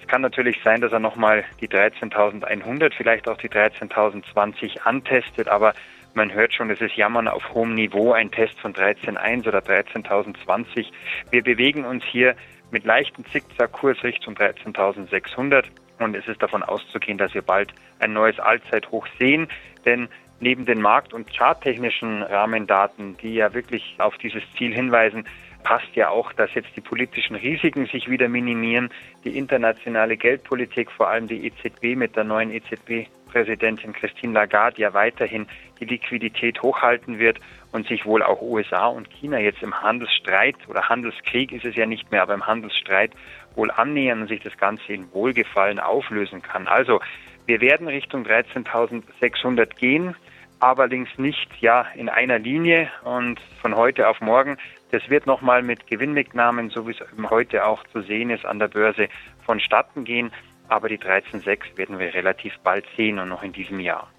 Es 0.02 0.08
kann 0.08 0.22
natürlich 0.22 0.60
sein, 0.64 0.82
dass 0.82 0.92
er 0.92 1.00
nochmal 1.00 1.44
die 1.62 1.68
13.100, 1.68 2.94
vielleicht 2.96 3.28
auch 3.28 3.38
die 3.38 3.50
13.020 3.50 4.82
antestet, 4.82 5.48
aber 5.48 5.74
man 6.14 6.34
hört 6.34 6.54
schon, 6.54 6.72
es 6.72 6.82
ist 6.82 6.96
Jammern 6.96 7.28
auf 7.28 7.54
hohem 7.54 7.76
Niveau, 7.76 8.14
ein 8.14 8.32
Test 8.32 8.60
von 8.60 8.74
13.1 8.74 9.48
oder 9.48 9.60
13.020. 9.60 10.88
Wir 11.30 11.44
bewegen 11.44 11.86
uns 11.86 12.04
hier 12.06 12.36
mit 12.71 12.86
leichten 12.86 13.25
Zickzackkurs 13.25 14.04
Richtung 14.04 14.36
13.600 14.36 15.66
und 16.00 16.16
es 16.16 16.27
ist 16.27 16.42
davon 16.42 16.63
auszugehen, 16.63 17.18
dass 17.18 17.33
wir 17.33 17.42
bald 17.42 17.74
ein 18.00 18.13
neues 18.13 18.39
Allzeithoch 18.39 19.07
sehen, 19.19 19.48
denn 19.86 20.07
neben 20.39 20.66
den 20.66 20.81
markt- 20.81 21.13
und 21.13 21.31
charttechnischen 21.33 22.24
Rahmendaten, 22.24 23.18
die 23.18 23.36
ja 23.36 23.54
wirklich 23.54 23.95
auf 23.98 24.18
dieses 24.18 24.44
Ziel 24.57 24.74
hinweisen, 24.74 25.25
passt 25.63 25.94
ja 25.95 26.10
auch, 26.10 26.31
dass 26.33 26.54
jetzt 26.54 26.69
die 26.75 26.81
politischen 26.81 27.36
Risiken 27.36 27.86
sich 27.88 28.10
wieder 28.10 28.30
minimieren, 28.30 28.89
die 29.25 29.38
internationale 29.38 30.16
Geldpolitik, 30.16 30.89
vor 30.89 31.10
allem 31.10 31.27
die 31.27 31.48
EZB 31.48 31.98
mit 31.98 32.16
der 32.16 32.24
neuen 32.24 32.51
EZB-Präsidentin 32.51 33.92
Christine 33.92 34.33
Lagarde 34.33 34.81
ja 34.81 34.94
weiterhin 34.94 35.48
die 35.80 35.86
Liquidität 35.86 36.62
hochhalten 36.62 37.19
wird 37.19 37.39
und 37.71 37.88
sich 37.88 38.06
wohl 38.06 38.24
auch 38.24 38.42
USA 38.42 38.88
und 38.88 39.10
China 39.10 39.39
jetzt 39.39 39.62
im 39.62 39.81
Handelsstreit 39.81 40.56
oder 40.68 40.89
Handelskrieg 40.89 41.51
ist 41.51 41.66
es 41.66 41.75
ja 41.75 41.86
nicht 41.86 42.12
mehr, 42.12 42.21
aber 42.21 42.33
im 42.33 42.48
Handelsstreit 42.48 43.12
wohl 43.56 43.71
annähern 43.71 44.21
und 44.21 44.27
sich 44.27 44.42
das 44.42 44.57
Ganze 44.57 44.94
in 44.94 45.12
Wohlgefallen 45.13 45.80
auflösen 45.80 46.42
kann. 46.42 46.68
Also 46.68 47.00
wir 47.45 47.62
werden 47.62 47.88
Richtung 47.88 48.25
13.600 48.25 49.75
gehen, 49.75 50.16
allerdings 50.60 51.10
nicht 51.18 51.50
ja 51.62 51.86
in 51.95 52.10
einer 52.10 52.39
Linie 52.39 52.89
und 53.04 53.39
von 53.62 53.75
heute 53.75 54.07
auf 54.07 54.21
morgen. 54.21 54.57
Das 54.92 55.07
wird 55.10 55.27
nochmal 55.27 55.62
mit 55.62 55.88
Gewinnmitnahmen, 55.88 56.69
so 56.69 56.88
wie 56.88 56.92
es 56.92 57.01
eben 57.01 57.30
heute 57.30 57.66
auch 57.66 57.83
zu 57.88 58.01
sehen 58.01 58.30
ist 58.30 58.45
an 58.45 58.60
der 58.60 58.68
Börse, 58.68 59.07
vonstatten 59.45 60.04
gehen. 60.04 60.31
Aber 60.68 60.89
die 60.89 61.00
13.6 61.00 61.77
werden 61.77 62.00
wir 62.00 62.13
relativ 62.13 62.57
bald 62.60 62.86
sehen 62.95 63.19
und 63.19 63.30
noch 63.30 63.44
in 63.44 63.54
diesem 63.54 63.80
Jahr. 63.80 64.10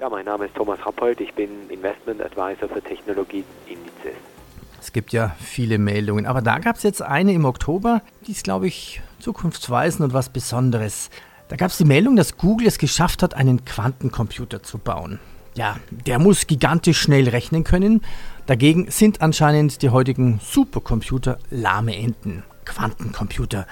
Ja, 0.00 0.08
mein 0.08 0.24
Name 0.24 0.46
ist 0.46 0.54
Thomas 0.54 0.78
Rappold, 0.86 1.20
ich 1.20 1.34
bin 1.34 1.68
Investment 1.68 2.22
Advisor 2.22 2.70
für 2.70 2.80
Technologieindizes. 2.80 4.16
Es 4.80 4.92
gibt 4.92 5.12
ja 5.12 5.36
viele 5.38 5.76
Meldungen, 5.76 6.24
aber 6.24 6.40
da 6.40 6.58
gab 6.58 6.76
es 6.76 6.84
jetzt 6.84 7.02
eine 7.02 7.34
im 7.34 7.44
Oktober, 7.44 8.00
die 8.26 8.32
ist, 8.32 8.44
glaube 8.44 8.66
ich, 8.66 9.02
zukunftsweisend 9.18 10.02
und 10.02 10.14
was 10.14 10.30
Besonderes. 10.30 11.10
Da 11.48 11.56
gab 11.56 11.70
es 11.70 11.76
die 11.76 11.84
Meldung, 11.84 12.16
dass 12.16 12.38
Google 12.38 12.66
es 12.66 12.78
geschafft 12.78 13.22
hat, 13.22 13.34
einen 13.34 13.66
Quantencomputer 13.66 14.62
zu 14.62 14.78
bauen. 14.78 15.18
Ja, 15.54 15.76
der 15.90 16.18
muss 16.18 16.46
gigantisch 16.46 16.98
schnell 16.98 17.28
rechnen 17.28 17.64
können. 17.64 18.00
Dagegen 18.46 18.90
sind 18.90 19.20
anscheinend 19.20 19.82
die 19.82 19.90
heutigen 19.90 20.40
Supercomputer 20.42 21.38
lahme 21.50 21.94
Enten. 21.94 22.42
Quantencomputer. 22.64 23.66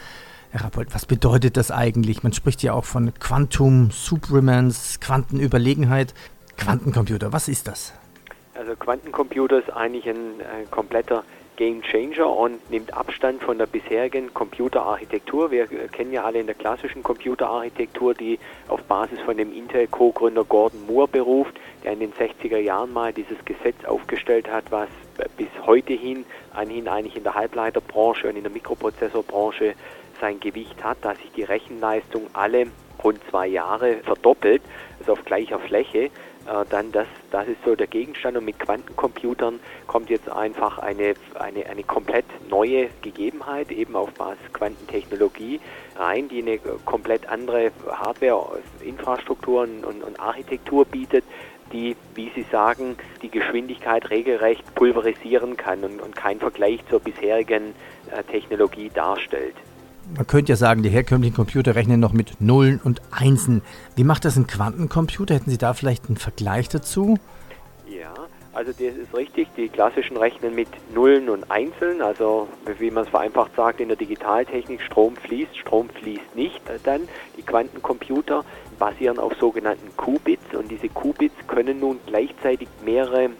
Herr 0.58 0.64
Rappold, 0.64 0.92
was 0.92 1.06
bedeutet 1.06 1.56
das 1.56 1.70
eigentlich? 1.70 2.24
Man 2.24 2.32
spricht 2.32 2.64
ja 2.64 2.72
auch 2.72 2.84
von 2.84 3.14
Quantum 3.14 3.92
Supremance, 3.92 4.98
Quantenüberlegenheit. 4.98 6.14
Quantencomputer, 6.56 7.32
was 7.32 7.46
ist 7.46 7.68
das? 7.68 7.92
Also 8.54 8.74
Quantencomputer 8.74 9.60
ist 9.60 9.70
eigentlich 9.70 10.08
ein, 10.08 10.40
ein 10.40 10.68
kompletter 10.68 11.22
Game 11.54 11.82
Changer 11.82 12.28
und 12.28 12.70
nimmt 12.70 12.92
Abstand 12.92 13.40
von 13.40 13.58
der 13.58 13.66
bisherigen 13.66 14.34
Computerarchitektur. 14.34 15.52
Wir 15.52 15.66
kennen 15.66 16.12
ja 16.12 16.24
alle 16.24 16.40
in 16.40 16.46
der 16.46 16.56
klassischen 16.56 17.04
Computerarchitektur, 17.04 18.14
die 18.14 18.40
auf 18.66 18.82
Basis 18.82 19.20
von 19.20 19.36
dem 19.36 19.52
Intel-Co-Gründer 19.52 20.42
Gordon 20.42 20.86
Moore 20.86 21.06
beruft, 21.06 21.54
der 21.84 21.92
in 21.92 22.00
den 22.00 22.12
60er 22.14 22.58
Jahren 22.58 22.92
mal 22.92 23.12
dieses 23.12 23.44
Gesetz 23.44 23.84
aufgestellt 23.84 24.50
hat, 24.50 24.64
was 24.70 24.88
bis 25.36 25.48
heute 25.64 25.92
hin 25.92 26.24
eigentlich 26.52 27.16
in 27.16 27.22
der 27.22 27.34
Halbleiterbranche 27.34 28.28
und 28.28 28.36
in 28.36 28.42
der 28.42 28.52
Mikroprozessorbranche 28.52 29.74
sein 30.20 30.40
Gewicht 30.40 30.82
hat, 30.82 30.98
dass 31.02 31.18
sich 31.18 31.30
die 31.32 31.44
Rechenleistung 31.44 32.26
alle 32.32 32.66
rund 33.02 33.20
zwei 33.30 33.46
Jahre 33.46 33.98
verdoppelt, 34.04 34.62
also 35.00 35.12
auf 35.12 35.24
gleicher 35.24 35.58
Fläche, 35.58 36.10
äh, 36.48 36.64
dann 36.70 36.92
das, 36.92 37.06
das 37.30 37.46
ist 37.48 37.58
so 37.64 37.74
der 37.74 37.86
Gegenstand. 37.86 38.36
Und 38.36 38.44
mit 38.44 38.58
Quantencomputern 38.58 39.60
kommt 39.86 40.10
jetzt 40.10 40.30
einfach 40.30 40.78
eine, 40.78 41.14
eine, 41.38 41.66
eine 41.66 41.82
komplett 41.82 42.24
neue 42.48 42.88
Gegebenheit, 43.02 43.70
eben 43.70 43.96
auf 43.96 44.10
Basis 44.14 44.52
Quantentechnologie 44.52 45.60
rein, 45.96 46.28
die 46.28 46.42
eine 46.42 46.58
komplett 46.84 47.28
andere 47.28 47.70
Hardware, 47.90 48.60
Infrastruktur 48.80 49.62
und, 49.62 49.84
und 49.84 50.20
Architektur 50.20 50.84
bietet, 50.84 51.24
die, 51.72 51.96
wie 52.14 52.30
Sie 52.34 52.46
sagen, 52.50 52.96
die 53.20 53.28
Geschwindigkeit 53.28 54.08
regelrecht 54.08 54.74
pulverisieren 54.74 55.56
kann 55.56 55.84
und, 55.84 56.00
und 56.00 56.16
kein 56.16 56.38
Vergleich 56.38 56.80
zur 56.88 57.00
bisherigen 57.00 57.74
äh, 58.10 58.22
Technologie 58.24 58.90
darstellt 58.92 59.54
man 60.16 60.26
könnte 60.26 60.52
ja 60.52 60.56
sagen, 60.56 60.82
die 60.82 60.88
herkömmlichen 60.88 61.34
Computer 61.34 61.74
rechnen 61.74 62.00
noch 62.00 62.12
mit 62.12 62.40
Nullen 62.40 62.80
und 62.82 63.02
Einsen. 63.10 63.62
Wie 63.96 64.04
macht 64.04 64.24
das 64.24 64.36
ein 64.36 64.46
Quantencomputer? 64.46 65.34
Hätten 65.34 65.50
Sie 65.50 65.58
da 65.58 65.74
vielleicht 65.74 66.06
einen 66.06 66.16
Vergleich 66.16 66.68
dazu? 66.68 67.18
Ja, 67.86 68.14
also 68.52 68.72
das 68.72 68.96
ist 68.96 69.14
richtig. 69.14 69.48
Die 69.56 69.68
klassischen 69.68 70.16
rechnen 70.16 70.54
mit 70.54 70.68
Nullen 70.94 71.28
und 71.28 71.50
Einzeln. 71.50 72.02
Also 72.02 72.48
wie 72.78 72.90
man 72.90 73.04
es 73.04 73.10
vereinfacht 73.10 73.54
sagt 73.56 73.80
in 73.80 73.88
der 73.88 73.96
Digitaltechnik, 73.96 74.80
Strom 74.82 75.16
fließt, 75.16 75.56
Strom 75.56 75.88
fließt 75.90 76.34
nicht. 76.34 76.60
Dann 76.84 77.02
die 77.36 77.42
Quantencomputer 77.42 78.44
basieren 78.78 79.18
auf 79.18 79.34
sogenannten 79.38 79.96
Qubits 79.96 80.54
und 80.54 80.70
diese 80.70 80.88
Qubits 80.88 81.34
können 81.46 81.80
nun 81.80 81.98
gleichzeitig 82.06 82.68
mehrere 82.84 83.24
äh, 83.24 83.30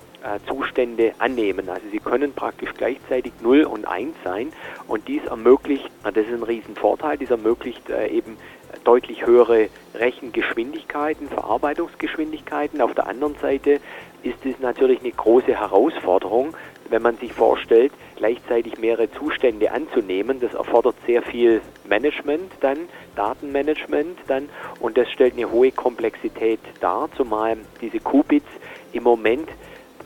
Zustände 0.47 1.13
annehmen. 1.19 1.69
Also 1.69 1.87
sie 1.91 1.99
können 1.99 2.33
praktisch 2.33 2.71
gleichzeitig 2.77 3.33
0 3.41 3.65
und 3.65 3.87
1 3.87 4.15
sein 4.25 4.53
und 4.87 5.09
dies 5.09 5.25
ermöglicht, 5.25 5.91
das 6.03 6.17
ist 6.17 6.33
ein 6.33 6.43
Riesenvorteil, 6.43 7.19
dies 7.19 7.31
ermöglicht 7.31 7.89
äh, 7.91 8.09
eben 8.09 8.37
deutlich 8.85 9.27
höhere 9.27 9.69
Rechengeschwindigkeiten, 9.95 11.29
Verarbeitungsgeschwindigkeiten. 11.29 12.81
Auf 12.81 12.95
der 12.95 13.07
anderen 13.07 13.35
Seite 13.37 13.81
ist 14.23 14.45
es 14.45 14.59
natürlich 14.61 15.01
eine 15.01 15.13
große 15.13 15.59
Herausforderung, 15.59 16.55
wenn 16.91 17.03
man 17.03 17.17
sich 17.17 17.33
vorstellt, 17.33 17.93
gleichzeitig 18.17 18.79
mehrere 18.79 19.11
Zustände 19.13 19.71
anzunehmen. 19.71 20.41
Das 20.41 20.55
erfordert 20.55 20.97
sehr 21.07 21.23
viel 21.23 21.61
Management 21.89 22.53
dann, 22.61 22.79
Datenmanagement 23.15 24.19
dann 24.27 24.49
und 24.81 24.97
das 24.97 25.11
stellt 25.11 25.35
eine 25.35 25.51
hohe 25.51 25.71
Komplexität 25.71 26.61
dar, 26.81 27.09
zumal 27.17 27.57
diese 27.81 28.01
Qubits 28.01 28.49
im 28.93 29.03
Moment 29.03 29.49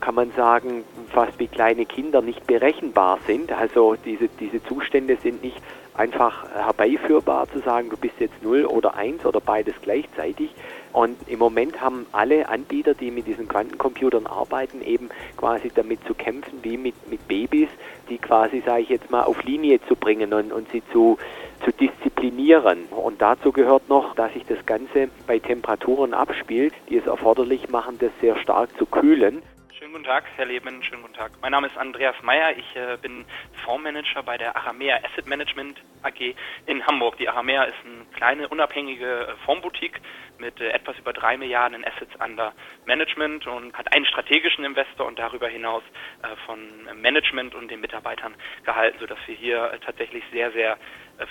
kann 0.02 0.16
man 0.16 0.32
sagen, 0.32 0.84
fast 1.12 1.38
wie 1.38 1.46
kleine 1.46 1.86
Kinder 1.86 2.20
nicht 2.22 2.46
berechenbar 2.46 3.20
sind. 3.26 3.52
Also 3.52 3.94
diese, 4.04 4.28
diese 4.28 4.62
Zustände 4.64 5.16
sind 5.22 5.42
nicht 5.42 5.56
einfach 5.94 6.44
herbeiführbar 6.54 7.46
zu 7.52 7.60
sagen, 7.60 7.88
du 7.88 7.96
bist 7.96 8.14
jetzt 8.18 8.42
0 8.42 8.64
oder 8.64 8.96
1 8.96 9.24
oder 9.24 9.40
beides 9.40 9.74
gleichzeitig. 9.80 10.50
Und 10.92 11.16
im 11.28 11.38
Moment 11.38 11.80
haben 11.80 12.06
alle 12.10 12.48
Anbieter, 12.48 12.94
die 12.94 13.12
mit 13.12 13.28
diesen 13.28 13.46
Quantencomputern 13.46 14.26
arbeiten, 14.26 14.82
eben 14.82 15.08
quasi 15.36 15.70
damit 15.72 16.04
zu 16.04 16.14
kämpfen, 16.14 16.58
wie 16.62 16.76
mit, 16.76 16.94
mit 17.08 17.26
Babys, 17.28 17.68
die 18.08 18.18
quasi, 18.18 18.60
sage 18.66 18.82
ich 18.82 18.88
jetzt 18.88 19.10
mal, 19.10 19.22
auf 19.22 19.44
Linie 19.44 19.80
zu 19.86 19.94
bringen 19.94 20.34
und, 20.34 20.52
und 20.52 20.68
sie 20.72 20.82
zu, 20.92 21.16
zu 21.64 21.70
disziplinieren. 21.70 22.86
Und 22.90 23.22
dazu 23.22 23.52
gehört 23.52 23.88
noch, 23.88 24.16
dass 24.16 24.32
sich 24.32 24.44
das 24.46 24.66
Ganze 24.66 25.10
bei 25.28 25.38
Temperaturen 25.38 26.12
abspielt, 26.12 26.74
die 26.88 26.96
es 26.96 27.06
erforderlich 27.06 27.68
machen, 27.68 27.98
das 28.00 28.10
sehr 28.20 28.36
stark 28.38 28.76
zu 28.78 28.84
kühlen. 28.84 29.42
Schönen 29.82 29.94
guten 29.94 30.04
Tag, 30.04 30.22
Herr 30.36 30.46
Leben, 30.46 30.80
schönen 30.84 31.02
guten 31.02 31.14
Tag. 31.14 31.32
Mein 31.40 31.50
Name 31.50 31.66
ist 31.66 31.76
Andreas 31.76 32.14
Meyer, 32.22 32.56
ich 32.56 32.76
äh, 32.76 32.96
bin 33.02 33.24
Fondsmanager 33.64 34.22
bei 34.22 34.38
der 34.38 34.54
Aramea 34.54 35.00
Asset 35.02 35.26
Management 35.26 35.82
AG 36.02 36.36
in 36.66 36.86
Hamburg. 36.86 37.16
Die 37.16 37.28
Aramea 37.28 37.64
ist 37.64 37.74
eine 37.84 38.04
kleine, 38.14 38.46
unabhängige 38.46 39.26
äh, 39.26 39.36
Fondsboutique 39.44 40.00
mit 40.38 40.60
äh, 40.60 40.68
etwas 40.68 40.96
über 40.98 41.12
drei 41.12 41.36
Milliarden 41.36 41.78
in 41.78 41.84
Assets 41.84 42.14
under 42.24 42.52
Management 42.86 43.44
und 43.48 43.76
hat 43.76 43.92
einen 43.92 44.06
strategischen 44.06 44.64
Investor 44.64 45.04
und 45.04 45.18
darüber 45.18 45.48
hinaus 45.48 45.82
äh, 46.22 46.36
von 46.46 46.60
Management 46.94 47.56
und 47.56 47.68
den 47.68 47.80
Mitarbeitern 47.80 48.36
gehalten, 48.64 48.98
sodass 49.00 49.18
wir 49.26 49.34
hier 49.34 49.72
äh, 49.72 49.80
tatsächlich 49.80 50.22
sehr, 50.30 50.52
sehr 50.52 50.78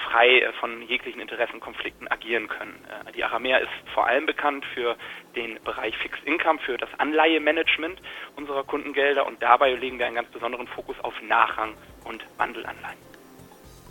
frei 0.09 0.39
äh, 0.39 0.53
von 0.59 0.81
jeglichen 0.88 1.21
Interessenkonflikten 1.21 2.07
agieren 2.09 2.47
können. 2.47 2.75
Äh, 3.07 3.11
die 3.13 3.23
Aramea 3.23 3.57
ist 3.57 3.69
vor 3.93 4.07
allem 4.07 4.25
bekannt 4.25 4.65
für 4.73 4.95
den 5.35 5.59
Bereich 5.63 5.97
Fixed 5.97 6.23
Income, 6.25 6.59
für 6.59 6.77
das 6.77 6.89
Anleihemanagement 6.97 8.01
unserer 8.35 8.63
Kundengelder 8.63 9.25
und 9.25 9.41
dabei 9.41 9.73
legen 9.73 10.00
wir 10.00 10.05
einen 10.05 10.15
ganz 10.15 10.29
besonderen 10.29 10.67
Fokus 10.67 10.95
auf 11.01 11.13
Nachrang 11.21 11.73
und 12.03 12.23
Wandelanleihen. 12.38 13.00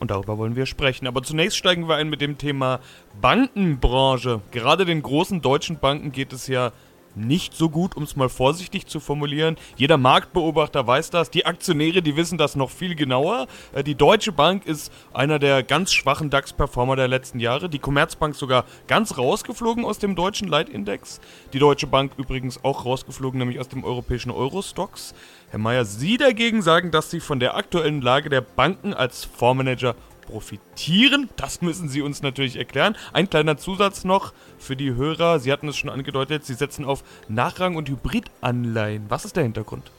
Und 0.01 0.11
darüber 0.11 0.39
wollen 0.39 0.57
wir 0.57 0.65
sprechen. 0.65 1.07
Aber 1.07 1.23
zunächst 1.23 1.59
steigen 1.59 1.87
wir 1.87 1.97
ein 1.97 2.09
mit 2.09 2.23
dem 2.23 2.39
Thema 2.39 2.81
Bankenbranche. 3.21 4.41
Gerade 4.51 4.87
den 4.87 5.03
großen 5.03 5.43
deutschen 5.43 5.79
Banken 5.79 6.11
geht 6.11 6.33
es 6.33 6.49
ja 6.49 6.73
nicht 7.15 7.55
so 7.55 7.69
gut, 7.69 7.97
um 7.97 8.03
es 8.03 8.17
mal 8.17 8.29
vorsichtig 8.29 8.87
zu 8.87 9.01
formulieren. 9.01 9.57
Jeder 9.77 9.97
Marktbeobachter 9.97 10.87
weiß 10.87 11.11
das. 11.11 11.31
Die 11.31 11.47
Aktionäre, 11.47 12.03
die 12.03 12.17
wissen 12.17 12.39
das 12.39 12.57
noch 12.57 12.71
viel 12.71 12.95
genauer. 12.95 13.47
Äh, 13.73 13.85
die 13.85 13.95
Deutsche 13.95 14.33
Bank 14.33 14.67
ist 14.67 14.93
einer 15.13 15.39
der 15.39 15.63
ganz 15.63 15.93
schwachen 15.93 16.31
DAX-Performer 16.31 16.97
der 16.97 17.09
letzten 17.09 17.41
Jahre. 17.41 17.69
Die 17.69 17.79
Commerzbank 17.79 18.35
sogar 18.35 18.65
ganz 18.87 19.19
rausgeflogen 19.19 19.85
aus 19.85 19.99
dem 19.99 20.15
deutschen 20.15 20.49
Leitindex. 20.49 21.21
Die 21.53 21.59
Deutsche 21.59 21.87
Bank 21.87 22.13
übrigens 22.17 22.65
auch 22.65 22.85
rausgeflogen, 22.85 23.39
nämlich 23.39 23.61
aus 23.61 23.69
dem 23.69 23.85
europäischen 23.85 24.31
Eurostox. 24.31 25.15
Herr 25.51 25.59
Mayer, 25.59 25.85
Sie 25.85 26.17
dagegen 26.17 26.63
sagen, 26.63 26.93
dass 26.93 27.11
Sie 27.11 27.19
von 27.19 27.41
der 27.41 27.57
aktuellen 27.57 28.01
Lage 28.03 28.29
der 28.29 28.41
Banken 28.41 28.95
als 28.95 29.25
Fondsmanager 29.25 29.97
profitieren. 30.31 31.29
Das 31.37 31.61
müssen 31.61 31.89
Sie 31.89 32.03
uns 32.03 32.23
natürlich 32.23 32.57
erklären. 32.57 32.97
Ein 33.13 33.29
kleiner 33.29 33.57
Zusatz 33.57 34.05
noch 34.05 34.33
für 34.59 34.77
die 34.77 34.95
Hörer. 34.95 35.41
Sie 35.41 35.53
hatten 35.53 35.69
es 35.69 35.77
schon 35.77 35.91
angedeutet, 35.91 36.45
Sie 36.45 36.55
setzen 36.55 36.85
auf 36.85 37.03
Nachrang- 37.29 37.77
und 37.77 37.89
Hybridanleihen. 37.89 39.07
Was 39.09 39.25
ist 39.25 39.37
der 39.37 39.43
Hintergrund? 39.43 39.91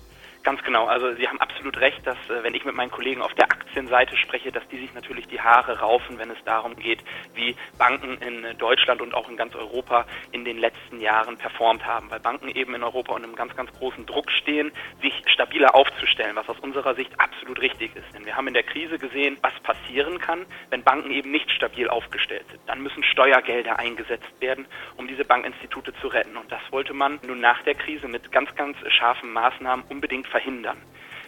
Ganz 0.44 0.64
genau. 0.64 0.88
Also 0.88 1.14
Sie 1.14 1.28
haben 1.28 1.40
absolut 1.40 1.80
recht, 1.80 2.06
dass 2.06 2.18
äh, 2.30 2.44
wenn 2.44 2.56
ich 2.56 2.66
mit 2.66 2.74
meinen 2.74 2.90
Kollegen 2.90 3.22
auf 3.22 3.34
der 3.36 3.46
Aktienseite 3.46 4.18
spreche, 4.18 4.52
dass 4.52 4.68
die 4.70 4.80
sich 4.80 4.94
natürlich 4.96 5.28
die 5.28 5.40
Haare 5.40 5.80
raufen, 5.80 6.18
wenn 6.18 6.32
es 6.32 6.44
darum 6.46 6.76
geht, 6.76 7.04
wie 7.36 7.56
Banken 7.78 8.18
in 8.18 8.44
äh, 8.44 8.56
Deutschland 8.56 9.02
und 9.02 9.14
auch 9.14 9.30
in 9.30 9.38
ganz 9.38 9.54
Europa 9.54 10.06
in 10.32 10.44
den 10.44 10.58
letzten 10.58 11.00
Jahren 11.00 11.38
performt 11.38 11.86
haben. 11.86 12.10
Weil 12.10 12.20
Banken 12.20 12.50
eben 12.50 12.74
in 12.74 12.84
Europa 12.84 13.14
unter 13.14 13.28
einem 13.28 13.36
ganz, 13.36 13.56
ganz 13.56 13.72
großen 13.74 14.08
Druck 14.08 14.32
stehen, 14.32 14.72
sich 15.04 15.14
stabiler 15.28 15.76
aufzustellen, 15.76 16.36
was 16.36 16.50
aus 16.50 16.60
unserer 16.60 16.96
Sicht 16.96 17.12
absolut 17.20 17.62
richtig 17.62 17.96
ist. 17.96 18.12
Denn 18.16 18.26
wir 18.26 18.36
haben 18.36 18.48
in 18.48 18.56
der 18.56 18.64
Krise 18.64 18.98
gesehen, 18.98 19.38
was 19.42 19.54
passieren 19.62 20.18
kann, 20.18 20.48
wenn 20.72 20.84
Banken 20.84 21.12
eben 21.12 21.30
nicht 21.30 21.52
stabil 21.52 21.88
aufgestellt 21.88 22.46
sind. 22.50 22.62
Dann 22.66 22.82
müssen 22.82 23.04
Steuergelder 23.04 23.78
eingesetzt 23.78 24.32
werden, 24.40 24.66
um 24.98 25.08
diese 25.08 25.24
Bankinstitute 25.24 25.94
zu 26.02 26.08
retten. 26.08 26.36
Und 26.36 26.52
das 26.52 26.62
wollte 26.72 26.96
man 26.96 27.20
nun 27.28 27.42
nach 27.42 27.62
der 27.62 27.76
Krise 27.76 28.08
mit 28.08 28.32
ganz, 28.32 28.54
ganz 28.56 28.76
scharfen 28.88 29.32
Maßnahmen 29.34 29.86
unbedingt 29.88 30.31
verhindern. 30.32 30.82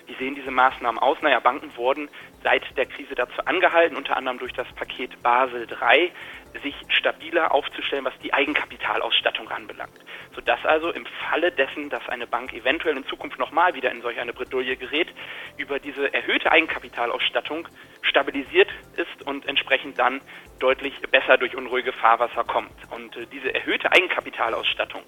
Wie 0.06 0.16
sehen 0.16 0.36
diese 0.36 0.52
Maßnahmen 0.52 1.00
aus? 1.00 1.18
Naja, 1.22 1.40
Banken 1.40 1.76
wurden 1.78 2.10
seit 2.44 2.76
der 2.78 2.86
Krise 2.86 3.16
dazu 3.16 3.46
angehalten, 3.46 3.96
unter 3.96 4.18
anderem 4.18 4.38
durch 4.38 4.52
das 4.54 4.68
Paket 4.74 5.22
Basel 5.24 5.66
III, 5.70 6.12
sich 6.62 6.76
stabiler 6.90 7.52
aufzustellen, 7.52 8.06
was 8.06 8.14
die 8.20 8.34
Eigenkapitalausstattung 8.34 9.50
anbelangt. 9.50 9.98
Sodass 10.36 10.64
also 10.66 10.92
im 10.92 11.06
Falle 11.06 11.52
dessen, 11.52 11.90
dass 11.90 12.08
eine 12.10 12.28
Bank 12.28 12.54
eventuell 12.54 12.98
in 12.98 13.06
Zukunft 13.08 13.40
nochmal 13.40 13.74
wieder 13.74 13.92
in 13.92 14.02
solch 14.02 14.20
eine 14.20 14.34
Bredouille 14.34 14.76
gerät, 14.76 15.08
über 15.58 15.80
diese 15.80 16.14
erhöhte 16.14 16.52
Eigenkapitalausstattung 16.52 17.68
stabilisiert 18.02 18.70
ist 18.98 19.26
und 19.26 19.48
entsprechend 19.48 19.98
dann 19.98 20.22
deutlich 20.60 20.94
besser 21.12 21.38
durch 21.38 21.56
unruhige 21.56 21.92
Fahrwasser 21.92 22.44
kommt. 22.44 22.72
Und 22.92 23.16
äh, 23.18 23.26
diese 23.32 23.54
erhöhte 23.54 23.92
Eigenkapitalausstattung, 23.92 25.04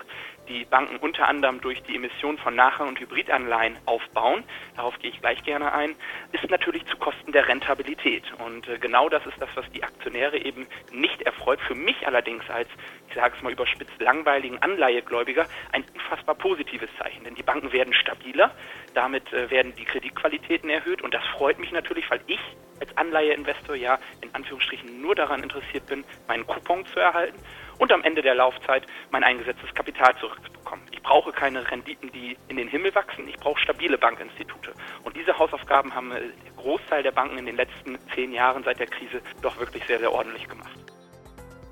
die 0.48 0.66
Banken 0.66 0.98
unter 0.98 1.28
anderem 1.28 1.62
durch 1.62 1.82
die 1.84 1.96
Emission 1.96 2.38
von 2.38 2.56
Nachrang- 2.56 2.90
und 2.90 3.00
Hybridanleihen 3.00 3.78
aufbauen, 3.86 4.44
darauf 4.76 4.98
gehe 5.00 5.12
ich 5.12 5.22
gleich 5.22 5.44
gerne 5.44 5.74
ein, 5.74 5.96
ist 6.32 6.50
natürlich 6.50 6.86
zu 6.86 6.98
Kosten 6.98 7.32
der 7.32 7.48
Rentabilität. 7.48 8.24
Und 8.46 8.68
äh, 8.68 8.78
genau 8.78 9.10
das 9.10 9.26
ist 9.26 9.40
das, 9.40 9.50
was 9.56 9.70
die 9.72 9.84
Aktionäre 9.84 10.38
eben 10.38 10.68
nicht 10.92 11.22
erfreut. 11.24 11.60
Für 11.62 11.76
mich 11.76 12.08
allerdings 12.08 12.50
als, 12.50 12.70
ich 13.10 13.16
sage 13.16 13.36
es 13.38 13.44
mal 13.44 13.52
überspitzt, 13.52 14.00
langweiligen 14.00 14.62
Anleihegläubiger 14.62 15.46
ein 15.72 15.84
unfassbar 15.94 16.36
positives 16.36 16.90
Zeichen. 17.00 17.24
Denn 17.24 17.36
die 17.36 17.44
Banken 17.44 17.72
werden 17.72 17.94
stabiler, 17.94 18.52
damit 18.94 19.32
äh, 19.34 19.50
werden 19.50 19.74
die 19.76 19.86
Kreditqualitäten 19.86 20.70
erhöht 20.70 21.02
und 21.02 21.14
das 21.14 21.26
freut 21.28 21.60
mich 21.60 21.72
natürlich, 21.72 22.10
weil 22.10 22.22
ich 22.28 22.40
als 22.80 22.96
Anleiheinvestor 22.98 23.76
ja 23.76 24.00
in 24.22 24.34
Anführungsstrichen 24.34 25.02
nur 25.02 25.16
daran 25.16 25.44
interessiert 25.44 25.86
bin, 25.88 26.04
meinen 26.28 26.46
Coupon 26.48 26.86
zu 26.88 27.00
erhalten 27.00 27.38
und 27.78 27.92
am 27.92 28.04
Ende 28.04 28.22
der 28.22 28.36
Laufzeit 28.36 28.86
mein 29.12 29.24
eingesetztes 29.24 29.74
Kapital 29.74 30.16
zurückzubekommen. 30.20 30.86
Ich 30.92 31.02
brauche 31.02 31.32
keine 31.32 31.70
Renditen, 31.70 32.12
die 32.12 32.38
in 32.48 32.58
den 32.58 32.68
Himmel 32.68 32.94
wachsen, 32.96 33.28
ich 33.28 33.38
brauche 33.38 33.60
stabile 33.60 33.98
Bankinstitute. 33.98 34.74
Und 35.04 35.16
diese 35.16 35.38
Hausaufgaben 35.38 35.94
haben 35.94 36.12
äh, 36.12 36.22
der 36.22 36.54
Großteil 36.58 37.04
der 37.04 37.12
Banken 37.12 37.38
in 37.38 37.46
den 37.46 37.56
letzten 37.56 37.98
zehn 38.14 38.32
Jahren 38.32 38.64
seit 38.64 38.80
der 38.80 38.88
Krise 38.88 39.22
doch 39.42 39.60
wirklich 39.60 39.86
sehr, 39.86 40.00
sehr 40.00 40.12
ordentlich 40.12 40.48
gemacht. 40.48 40.72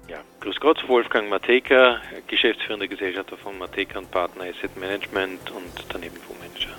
Ja, 0.10 0.17
grüß 0.41 0.60
Gott, 0.60 0.88
Wolfgang 0.88 1.29
Mateka, 1.29 2.01
geschäftsführender 2.27 2.88
Gesellschafter 2.88 3.38
von 3.38 3.57
Mateka 3.57 4.00
und 4.00 4.12
Partner 4.12 4.43
Asset 4.43 4.75
Management 4.75 5.50
und 5.51 5.86
daneben 5.89 6.17
Fondsmanager. 6.17 6.72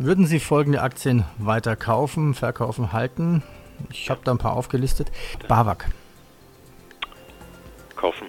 Würden 0.00 0.26
Sie 0.26 0.38
folgende 0.38 0.80
Aktien 0.80 1.24
weiter 1.38 1.74
kaufen, 1.74 2.32
verkaufen, 2.32 2.92
halten? 2.92 3.42
Ich 3.90 4.08
habe 4.10 4.20
da 4.22 4.30
ein 4.30 4.38
paar 4.38 4.56
aufgelistet. 4.56 5.10
BAWAG. 5.48 5.86
Kaufen. 7.96 8.28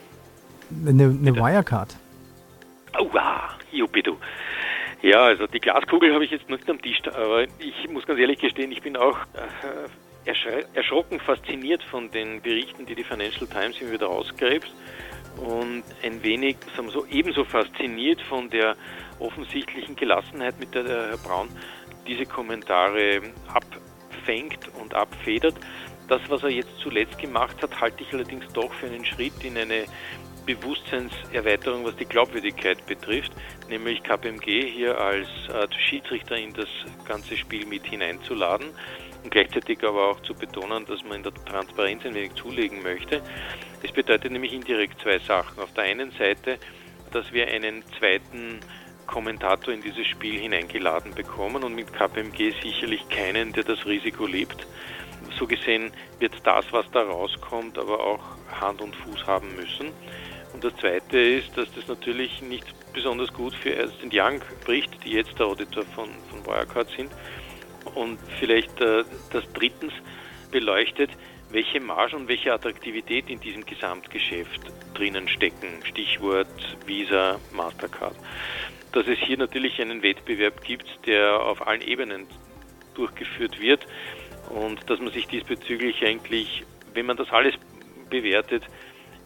Eine, 0.88 1.04
eine 1.04 1.36
Wirecard. 1.36 1.96
Ah, 2.94 3.50
Jupidu. 3.72 4.18
Ja, 5.04 5.26
also 5.26 5.46
die 5.46 5.60
Glaskugel 5.60 6.12
habe 6.12 6.26
ich 6.26 6.32
jetzt 6.32 6.50
nicht 6.50 6.68
am 6.68 6.82
Tisch, 6.82 7.02
aber 7.06 7.44
ich 7.60 7.88
muss 7.92 8.06
ganz 8.08 8.20
ehrlich 8.20 8.40
gestehen, 8.40 8.72
ich 8.72 8.82
bin 8.82 8.98
auch 8.98 9.20
äh, 10.26 10.64
erschrocken 10.74 11.20
fasziniert 11.20 11.84
von 11.84 12.10
den 12.10 12.42
Berichten, 12.42 12.88
die 12.88 12.96
die 12.96 13.04
Financial 13.04 13.48
Times 13.48 13.80
immer 13.80 13.92
wieder 13.92 14.08
rausgräbt 14.08 14.74
und 15.38 15.84
ein 16.04 16.22
wenig 16.24 16.58
sagen 16.76 16.88
wir 16.88 16.94
so, 16.94 17.06
ebenso 17.06 17.46
fasziniert 17.46 18.22
von 18.24 18.50
der 18.50 18.76
offensichtlichen 19.20 19.96
Gelassenheit, 19.96 20.60
mit 20.60 20.74
der 20.74 20.86
Herr 20.86 21.18
Braun 21.18 21.50
diese 22.08 22.26
Kommentare 22.26 23.22
abfängt 23.48 24.70
und 24.82 24.94
abfedert. 24.94 25.56
Das, 26.08 26.22
was 26.30 26.44
er 26.44 26.50
jetzt 26.50 26.76
zuletzt 26.82 27.20
gemacht 27.20 27.62
hat, 27.62 27.80
halte 27.80 28.04
ich 28.04 28.12
allerdings 28.14 28.48
doch 28.54 28.74
für 28.74 28.88
einen 28.88 29.06
Schritt 29.06 29.44
in 29.44 29.58
eine 29.58 29.86
Bewusstseinserweiterung, 30.46 31.86
was 31.86 31.96
die 31.98 32.06
Glaubwürdigkeit 32.06 32.84
betrifft, 32.88 33.32
nämlich 33.70 34.02
KPMG 34.02 34.66
hier 34.72 35.00
als 35.00 35.28
Schiedsrichter 35.78 36.36
in 36.36 36.54
das 36.54 36.68
ganze 37.06 37.38
Spiel 37.38 37.68
mit 37.68 37.86
hineinzuladen 37.86 38.70
und 39.24 39.30
gleichzeitig 39.30 39.84
aber 39.84 40.10
auch 40.10 40.22
zu 40.22 40.34
betonen, 40.34 40.86
dass 40.88 41.04
man 41.04 41.18
in 41.18 41.24
der 41.24 41.34
Transparenz 41.34 42.04
ein 42.06 42.16
wenig 42.16 42.34
zulegen 42.34 42.82
möchte. 42.82 43.22
Es 43.84 43.92
bedeutet 43.92 44.32
nämlich 44.32 44.54
indirekt 44.54 45.00
zwei 45.02 45.20
Sachen. 45.20 45.62
Auf 45.62 45.74
der 45.74 45.84
einen 45.84 46.10
Seite, 46.12 46.58
dass 47.12 47.32
wir 47.32 47.48
einen 47.48 47.84
zweiten 48.00 48.60
Kommentator 49.10 49.74
in 49.74 49.82
dieses 49.82 50.06
Spiel 50.06 50.40
hineingeladen 50.40 51.16
bekommen 51.16 51.64
und 51.64 51.74
mit 51.74 51.92
KPMG 51.92 52.54
sicherlich 52.62 53.10
keinen, 53.10 53.52
der 53.54 53.64
das 53.64 53.86
Risiko 53.86 54.28
lebt. 54.28 54.68
So 55.38 55.48
gesehen 55.48 55.92
wird 56.20 56.34
das, 56.44 56.66
was 56.72 56.86
da 56.92 57.02
rauskommt, 57.02 57.78
aber 57.78 58.00
auch 58.00 58.24
Hand 58.62 58.82
und 58.82 58.96
Fuß 58.96 59.26
haben 59.26 59.56
müssen. 59.56 59.92
Und 60.54 60.64
das 60.64 60.76
Zweite 60.78 61.18
ist, 61.18 61.58
dass 61.58 61.72
das 61.74 61.88
natürlich 61.88 62.42
nicht 62.42 62.66
besonders 62.94 63.34
gut 63.34 63.54
für 63.56 63.76
Ernst 63.76 63.98
Young 64.12 64.42
spricht, 64.62 65.04
die 65.04 65.12
jetzt 65.14 65.38
der 65.40 65.48
Auditor 65.48 65.84
von, 65.96 66.10
von 66.30 66.46
Wirecard 66.46 66.90
sind. 66.96 67.12
Und 67.96 68.20
vielleicht 68.40 68.80
äh, 68.82 69.04
das 69.32 69.44
drittens 69.54 69.94
beleuchtet, 70.52 71.10
welche 71.50 71.80
Marge 71.80 72.16
und 72.16 72.28
welche 72.28 72.54
Attraktivität 72.54 73.30
in 73.30 73.40
diesem 73.40 73.66
Gesamtgeschäft 73.66 74.62
drinnen 74.94 75.28
stecken. 75.28 75.68
Stichwort 75.84 76.78
Visa, 76.86 77.40
Mastercard. 77.52 78.16
Dass 78.92 79.08
es 79.08 79.20
hier 79.20 79.38
natürlich 79.38 79.80
einen 79.82 80.02
Wettbewerb 80.02 80.64
gibt, 80.64 80.88
der 81.06 81.42
auf 81.42 81.66
allen 81.68 81.82
Ebenen 81.82 82.26
durchgeführt 82.96 83.60
wird 83.60 83.86
und 84.50 84.90
dass 84.90 85.00
man 85.00 85.14
sich 85.14 85.28
diesbezüglich 85.28 86.04
eigentlich, 86.04 86.64
wenn 86.94 87.06
man 87.06 87.18
das 87.18 87.30
alles 87.32 87.56
bewertet, 88.10 88.64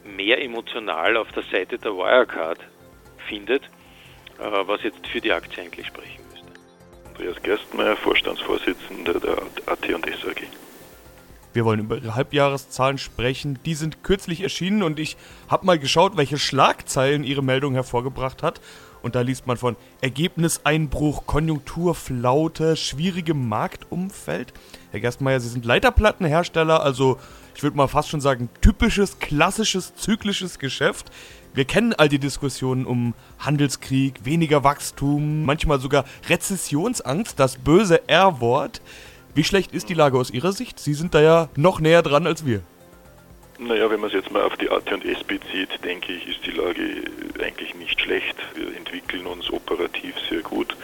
mehr 0.04 0.42
emotional 0.42 1.18
auf 1.18 1.32
der 1.32 1.44
Seite 1.44 1.78
der 1.78 1.92
Wirecard 1.92 2.60
findet, 3.28 3.64
äh, 4.40 4.68
was 4.68 4.84
jetzt 4.84 5.08
für 5.08 5.22
die 5.22 5.32
Aktie 5.32 5.64
eigentlich 5.64 5.88
sprechen 5.88 6.22
müsste. 6.30 6.48
Andreas 7.08 7.42
Gerstmeier, 7.42 7.96
Vorstandsvorsitzender 7.96 9.20
der 9.20 9.38
AT&S 9.66 10.26
AG. 10.28 10.44
Wir 11.54 11.66
wollen 11.66 11.82
über 11.82 11.98
ihre 11.98 12.16
Halbjahreszahlen 12.16 12.98
sprechen. 12.98 13.60
Die 13.64 13.76
sind 13.76 14.04
kürzlich 14.04 14.42
erschienen 14.42 14.82
und 14.82 15.00
ich 15.00 15.18
habe 15.48 15.66
mal 15.68 15.78
geschaut, 15.78 16.18
welche 16.18 16.40
Schlagzeilen 16.40 17.24
ihre 17.24 17.44
Meldung 17.44 17.76
hervorgebracht 17.76 18.42
hat. 18.42 18.60
Und 19.04 19.16
da 19.16 19.22
liest 19.22 19.46
man 19.46 19.58
von 19.58 19.76
Ergebniseinbruch, 20.02 21.28
Konjunkturflaute, 21.28 22.78
schwierigem 22.78 23.48
Marktumfeld. 23.50 24.54
Herr 24.92 25.02
Gerstmeier, 25.02 25.42
Sie 25.42 25.50
sind 25.50 25.66
Leiterplattenhersteller, 25.66 26.82
also 26.82 27.20
ich 27.54 27.62
würde 27.62 27.78
mal 27.78 27.88
fast 27.88 28.10
schon 28.10 28.22
sagen, 28.22 28.50
typisches, 28.62 29.20
klassisches, 29.20 29.94
zyklisches 29.96 30.58
Geschäft. 30.58 31.12
Wir 31.54 31.66
kennen 31.66 31.94
all 31.94 32.08
die 32.10 32.18
Diskussionen 32.18 32.86
um 32.86 33.14
Handelskrieg, 33.40 34.24
weniger 34.24 34.64
Wachstum, 34.64 35.44
manchmal 35.44 35.80
sogar 35.80 36.06
Rezessionsangst, 36.30 37.38
das 37.38 37.58
böse 37.58 38.08
R-Wort. 38.08 38.82
Wie 39.36 39.44
schlecht 39.44 39.74
ist 39.74 39.90
die 39.90 39.94
Lage 39.96 40.18
aus 40.18 40.32
Ihrer 40.32 40.54
Sicht? 40.54 40.80
Sie 40.80 40.94
sind 40.94 41.14
da 41.14 41.22
ja 41.22 41.50
noch 41.58 41.82
näher 41.82 42.04
dran 42.04 42.26
als 42.26 42.46
wir. 42.46 42.62
Naja, 43.66 43.90
wenn 43.90 44.02
man 44.02 44.10
es 44.10 44.14
jetzt 44.14 44.30
mal 44.30 44.42
auf 44.42 44.58
die 44.58 44.70
AT&S 44.70 45.24
bezieht, 45.24 45.70
denke 45.86 46.12
ich, 46.12 46.28
ist 46.28 46.46
die 46.46 46.52
Lage 46.52 47.04
eigentlich 47.42 47.74
nicht 47.76 48.02
schlecht. 48.02 48.36
Wir 48.56 48.76
entwickeln 48.76 49.26
uns 49.26 49.50
operativ 49.52 50.16
sehr 50.30 50.42
gut. 50.42 50.76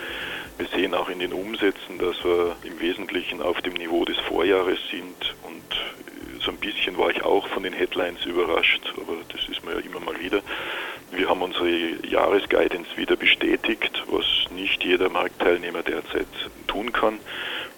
Wir 0.58 0.68
sehen 0.68 0.94
auch 0.94 1.10
in 1.10 1.20
den 1.20 1.34
Umsätzen, 1.34 1.98
dass 2.00 2.24
wir 2.24 2.56
im 2.64 2.80
Wesentlichen 2.80 3.42
auf 3.42 3.62
dem 3.62 3.74
Niveau 3.74 4.06
des 4.06 4.18
Vorjahres 4.20 4.80
sind 4.92 5.36
und 5.44 6.42
so 6.42 6.52
ein 6.52 6.58
bisschen 6.58 6.98
war 6.98 7.10
ich 7.10 7.22
auch 7.24 7.48
von 7.50 7.64
den 7.64 7.74
Headlines 7.74 8.26
überrascht, 8.26 8.94
aber 8.96 9.18
das 9.28 9.50
ist 9.50 9.62
mir 9.66 9.74
ja 9.74 9.80
immer 9.80 10.00
mal 10.00 10.18
wieder. 10.22 10.42
Wir 11.12 11.28
haben 11.28 11.42
unsere 11.42 11.70
Jahresguidance 12.08 12.96
wieder 12.96 13.18
bestätigt, 13.18 14.04
was 14.08 14.26
nicht 14.52 14.86
jeder 14.86 15.10
Marktteilnehmer 15.10 15.84
derzeit 15.84 16.28
tun 16.68 16.94
kann. 16.94 17.20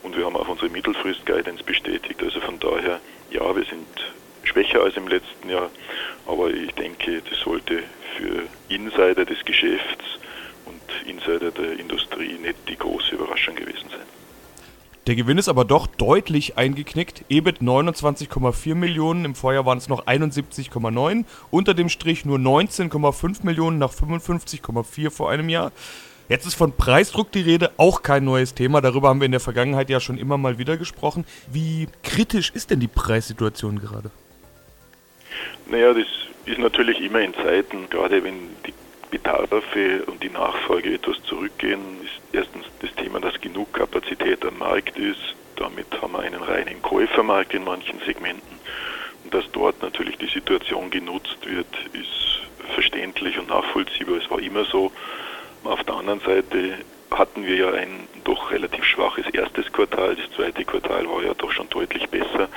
Und 0.04 0.16
wir 0.16 0.26
haben 0.26 0.36
auch 0.36 0.48
unsere 0.48 0.70
Mittelfrist-Guidance 0.70 1.64
bestätigt. 1.64 2.22
Also 2.22 2.40
von 2.40 2.60
daher, 2.60 3.00
ja, 3.32 3.56
wir 3.56 3.64
sind 3.64 3.88
schwächer 4.44 4.82
als 4.82 4.98
im 4.98 5.08
letzten 5.08 5.50
Jahr, 5.50 5.70
aber 6.28 6.52
ich 6.52 6.72
denke, 6.74 7.22
das 7.30 7.40
sollte 7.40 7.84
für 8.18 8.44
Insider 8.70 9.26
des 9.26 9.44
Geschäfts 9.46 10.06
und 10.66 11.10
Insider 11.10 11.52
der 11.52 11.80
Industrie 11.80 12.34
nicht 12.34 12.58
die 12.68 12.78
große 12.78 13.16
Überraschung 13.16 13.56
gewesen 13.56 13.90
sein. 13.90 14.02
Der 15.08 15.16
Gewinn 15.16 15.40
ist 15.40 15.50
aber 15.50 15.66
doch 15.66 15.88
deutlich 15.88 16.60
eingeknickt. 16.60 17.26
EBIT 17.28 17.60
29,4 17.60 18.76
Millionen, 18.76 19.26
im 19.26 19.34
Vorjahr 19.34 19.66
waren 19.66 19.80
es 19.80 19.90
noch 19.90 20.06
71,9. 20.06 21.26
Unter 21.50 21.74
dem 21.74 21.90
Strich 21.90 22.24
nur 22.24 22.38
19,5 22.38 23.44
Millionen 23.44 23.80
nach 23.80 23.92
55,4 23.92 25.10
vor 25.10 25.32
einem 25.32 25.50
Jahr. 25.50 25.72
Jetzt 26.30 26.46
ist 26.46 26.54
von 26.54 26.72
Preisdruck 26.78 27.32
die 27.32 27.42
Rede, 27.42 27.72
auch 27.78 28.04
kein 28.04 28.24
neues 28.24 28.54
Thema. 28.54 28.80
Darüber 28.80 29.10
haben 29.10 29.20
wir 29.20 29.26
in 29.26 29.32
der 29.32 29.42
Vergangenheit 29.42 29.90
ja 29.90 30.00
schon 30.00 30.20
immer 30.20 30.38
mal 30.38 30.60
wieder 30.60 30.78
gesprochen. 30.78 31.26
Wie 31.52 31.88
kritisch 32.04 32.52
ist 32.52 32.70
denn 32.70 32.80
die 32.80 32.88
Preissituation 32.88 33.80
gerade? 33.82 34.12
Naja, 35.72 35.94
das 35.94 36.08
ist 36.46 36.60
natürlich 36.60 37.00
immer 37.00 37.22
in 37.22 37.34
Zeiten, 37.34 37.90
gerade 37.90 38.22
wenn 38.26 38.58
die 38.68 38.74
Bedarfe 39.10 40.04
und 40.06 40.22
die 40.22 40.30
Nachfrage 40.30 40.94
etwas 40.94 41.24
zurückgehen, 41.24 41.80
ist 42.04 42.36
erstens 42.36 42.66
das 42.82 42.94
Thema, 42.96 43.22
dass 43.22 43.40
genug 43.40 43.72
Kapazität 43.72 44.46
am 44.46 44.58
Markt 44.58 45.00
ist. 45.00 45.34
Damit 45.56 45.88
haben 46.02 46.12
wir 46.12 46.20
einen 46.20 46.44
reinen 46.44 46.82
Käufermarkt 46.82 47.54
in 47.54 47.64
manchen 47.64 48.02
Segmenten. 48.06 48.60
Und 49.24 49.34
dass 49.34 49.50
dort 49.54 49.82
natürlich 49.82 50.18
die 50.18 50.28
Situation 50.28 50.90
genutzt 50.90 51.38
wird, 51.46 51.74
ist 51.94 52.42
verständlich 52.74 53.40
und 53.40 53.48
nachvollziehbar. 53.48 54.18
Es 54.18 54.30
war 54.30 54.42
immer 54.42 54.66
so. 54.66 54.92
Auf 55.64 55.86
der 55.86 55.96
anderen 55.96 56.20
Seite 56.20 56.80
hatten 57.12 57.46
wir 57.46 57.56
ja 57.56 57.72
ein 57.72 58.10
doch 58.26 58.52
relativ 58.52 58.84
schwaches 58.84 59.26
erstes 59.30 59.72
Quartal. 59.72 60.18
Das 60.18 60.36
zweite 60.36 60.66
Quartal 60.66 61.08
war 61.08 61.24
ja 61.24 61.34
doch 61.34 61.52
schon 61.52 61.70
deutlich 61.70 62.10
besser. 62.10 62.50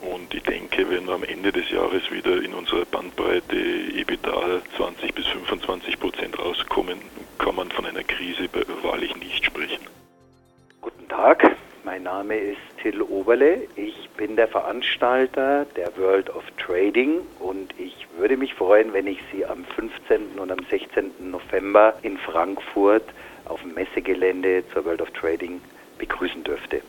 Und 0.00 0.32
ich 0.32 0.42
denke, 0.44 0.88
wenn 0.88 1.06
wir 1.06 1.14
am 1.14 1.24
Ende 1.24 1.50
des 1.50 1.70
Jahres 1.70 2.10
wieder 2.10 2.42
in 2.42 2.54
unserer 2.54 2.84
Bandbreite 2.84 3.56
EBITDA 3.56 4.62
20 4.76 5.14
bis 5.14 5.26
25 5.26 5.98
Prozent 5.98 6.38
rauskommen, 6.38 6.98
kann 7.38 7.56
man 7.56 7.70
von 7.70 7.86
einer 7.86 8.04
Krise 8.04 8.48
wahrlich 8.82 9.14
nicht 9.16 9.44
sprechen. 9.44 9.80
Guten 10.80 11.08
Tag, 11.08 11.56
mein 11.84 12.04
Name 12.04 12.36
ist 12.36 12.60
Till 12.80 13.02
Oberle. 13.02 13.66
Ich 13.74 14.08
bin 14.16 14.36
der 14.36 14.48
Veranstalter 14.48 15.64
der 15.76 15.96
World 15.96 16.30
of 16.30 16.44
Trading 16.58 17.20
und 17.40 17.74
ich 17.78 18.06
würde 18.16 18.36
mich 18.36 18.54
freuen, 18.54 18.92
wenn 18.92 19.06
ich 19.06 19.18
Sie 19.32 19.44
am 19.44 19.64
15. 19.64 20.38
und 20.38 20.52
am 20.52 20.58
16. 20.70 21.10
November 21.30 21.94
in 22.02 22.18
Frankfurt 22.18 23.04
auf 23.46 23.60
dem 23.62 23.74
Messegelände 23.74 24.62
zur 24.72 24.84
World 24.84 25.02
of 25.02 25.10
Trading 25.10 25.60
begrüßen 25.98 26.44
dürfte. 26.44 26.82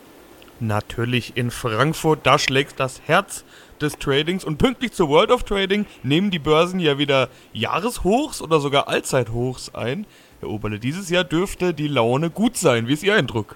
Natürlich 0.61 1.37
in 1.37 1.51
Frankfurt, 1.51 2.19
da 2.23 2.37
schlägt 2.37 2.79
das 2.79 3.01
Herz 3.05 3.45
des 3.79 3.97
Tradings 3.97 4.43
und 4.43 4.57
pünktlich 4.57 4.91
zur 4.91 5.07
World 5.07 5.31
of 5.31 5.43
Trading 5.43 5.85
nehmen 6.03 6.31
die 6.31 6.39
Börsen 6.39 6.81
ja 6.81 6.97
wieder 6.97 7.29
Jahreshochs 7.53 8.41
oder 8.41 8.59
sogar 8.59 8.89
Allzeithochs 8.89 9.73
ein. 9.73 10.05
Herr 10.41 10.49
Oberle, 10.49 10.79
dieses 10.79 11.09
Jahr 11.09 11.23
dürfte 11.23 11.73
die 11.73 11.87
Laune 11.87 12.29
gut 12.29 12.57
sein. 12.57 12.87
Wie 12.89 12.93
ist 12.93 13.03
Ihr 13.03 13.15
Eindruck? 13.15 13.55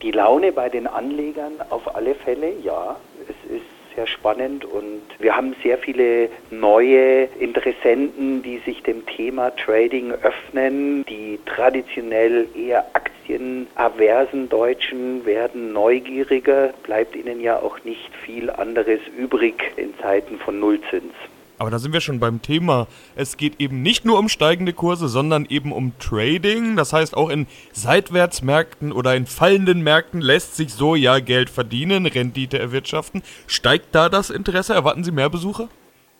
Die 0.00 0.10
Laune 0.10 0.52
bei 0.52 0.70
den 0.70 0.86
Anlegern 0.86 1.52
auf 1.68 1.94
alle 1.94 2.14
Fälle, 2.14 2.52
ja. 2.62 2.96
Es 3.28 3.50
ist 3.50 3.66
sehr 3.94 4.06
spannend 4.06 4.64
und 4.64 5.02
wir 5.18 5.36
haben 5.36 5.54
sehr 5.62 5.76
viele 5.76 6.30
neue 6.50 7.24
Interessenten, 7.40 8.42
die 8.42 8.58
sich 8.58 8.82
dem 8.84 9.04
Thema 9.04 9.50
Trading 9.56 10.12
öffnen. 10.12 11.04
Die 11.06 11.38
traditionell 11.44 12.46
eher 12.54 12.86
aktienaversen 13.28 14.48
Deutschen 14.48 15.26
werden 15.26 15.72
neugieriger, 15.72 16.72
bleibt 16.82 17.14
ihnen 17.14 17.40
ja 17.40 17.58
auch 17.58 17.82
nicht 17.84 18.10
viel 18.24 18.50
anderes 18.50 19.00
übrig 19.16 19.54
in 19.76 19.96
Zeiten 19.98 20.38
von 20.38 20.58
Nullzins. 20.58 21.12
Aber 21.58 21.70
da 21.70 21.78
sind 21.80 21.92
wir 21.92 22.00
schon 22.00 22.20
beim 22.20 22.40
Thema. 22.40 22.86
Es 23.16 23.36
geht 23.36 23.60
eben 23.60 23.82
nicht 23.82 24.04
nur 24.04 24.18
um 24.18 24.28
steigende 24.28 24.72
Kurse, 24.72 25.08
sondern 25.08 25.44
eben 25.48 25.72
um 25.72 25.92
Trading. 25.98 26.76
Das 26.76 26.92
heißt, 26.92 27.16
auch 27.16 27.30
in 27.30 27.48
Seitwärtsmärkten 27.72 28.92
oder 28.92 29.16
in 29.16 29.26
fallenden 29.26 29.82
Märkten 29.82 30.20
lässt 30.20 30.56
sich 30.56 30.72
so 30.72 30.94
ja 30.94 31.18
Geld 31.18 31.50
verdienen, 31.50 32.06
Rendite 32.06 32.60
erwirtschaften. 32.60 33.22
Steigt 33.48 33.88
da 33.92 34.08
das 34.08 34.30
Interesse? 34.30 34.72
Erwarten 34.72 35.02
Sie 35.02 35.10
mehr 35.10 35.30
Besucher? 35.30 35.68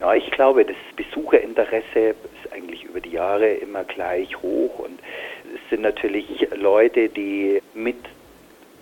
Ja, 0.00 0.12
ich 0.14 0.28
glaube, 0.32 0.64
das 0.64 0.76
Besucherinteresse 0.96 2.14
ist 2.42 2.52
eigentlich 2.52 2.82
über 2.84 3.00
die 3.00 3.10
Jahre 3.10 3.46
immer 3.46 3.84
gleich 3.84 4.36
hoch 4.42 4.78
und 4.80 4.98
sind 5.70 5.82
natürlich 5.82 6.48
Leute, 6.56 7.08
die 7.08 7.60
mit 7.74 7.96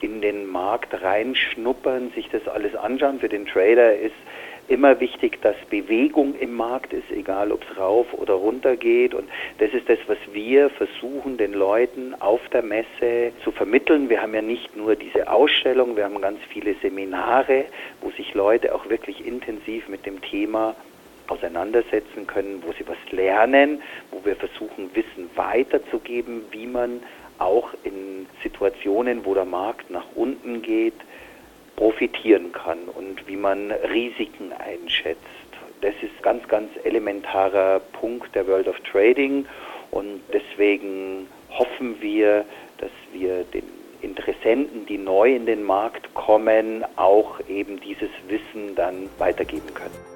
in 0.00 0.20
den 0.20 0.46
Markt 0.46 1.02
reinschnuppern, 1.02 2.10
sich 2.14 2.28
das 2.30 2.46
alles 2.48 2.74
anschauen. 2.74 3.18
Für 3.20 3.28
den 3.28 3.46
Trader 3.46 3.96
ist 3.96 4.14
immer 4.68 4.98
wichtig, 5.00 5.40
dass 5.42 5.56
Bewegung 5.70 6.34
im 6.38 6.54
Markt 6.54 6.92
ist, 6.92 7.10
egal 7.10 7.52
ob 7.52 7.64
es 7.70 7.78
rauf 7.78 8.06
oder 8.12 8.34
runter 8.34 8.76
geht. 8.76 9.14
Und 9.14 9.28
das 9.58 9.72
ist 9.72 9.88
das, 9.88 9.98
was 10.06 10.18
wir 10.32 10.70
versuchen, 10.70 11.36
den 11.36 11.52
Leuten 11.52 12.14
auf 12.20 12.40
der 12.52 12.62
Messe 12.62 13.32
zu 13.44 13.52
vermitteln. 13.52 14.08
Wir 14.08 14.22
haben 14.22 14.34
ja 14.34 14.42
nicht 14.42 14.76
nur 14.76 14.96
diese 14.96 15.30
Ausstellung, 15.30 15.96
wir 15.96 16.04
haben 16.04 16.20
ganz 16.20 16.40
viele 16.48 16.74
Seminare, 16.82 17.66
wo 18.00 18.10
sich 18.10 18.34
Leute 18.34 18.74
auch 18.74 18.88
wirklich 18.88 19.26
intensiv 19.26 19.88
mit 19.88 20.04
dem 20.04 20.20
Thema 20.20 20.74
auseinandersetzen 21.28 22.26
können, 22.26 22.62
wo 22.64 22.72
sie 22.72 22.86
was 22.86 22.96
lernen, 23.10 23.82
wo 24.10 24.24
wir 24.24 24.36
versuchen, 24.36 24.90
Wissen 24.94 25.30
weiterzugeben, 25.34 26.42
wie 26.50 26.66
man 26.66 27.02
auch 27.38 27.70
in 27.84 28.26
Situationen, 28.42 29.24
wo 29.24 29.34
der 29.34 29.44
Markt 29.44 29.90
nach 29.90 30.06
unten 30.14 30.62
geht, 30.62 30.94
profitieren 31.76 32.52
kann 32.52 32.78
und 32.94 33.26
wie 33.28 33.36
man 33.36 33.70
Risiken 33.70 34.52
einschätzt. 34.52 35.20
Das 35.82 35.94
ist 36.00 36.22
ganz, 36.22 36.46
ganz 36.48 36.70
elementarer 36.84 37.80
Punkt 37.92 38.34
der 38.34 38.46
World 38.46 38.66
of 38.66 38.80
Trading 38.80 39.46
und 39.90 40.20
deswegen 40.32 41.28
hoffen 41.50 42.00
wir, 42.00 42.44
dass 42.78 42.90
wir 43.12 43.44
den 43.44 43.64
Interessenten, 44.00 44.86
die 44.86 44.98
neu 44.98 45.34
in 45.34 45.46
den 45.46 45.62
Markt 45.62 46.12
kommen, 46.14 46.84
auch 46.96 47.40
eben 47.48 47.80
dieses 47.80 48.10
Wissen 48.28 48.74
dann 48.74 49.08
weitergeben 49.18 49.72
können. 49.74 50.15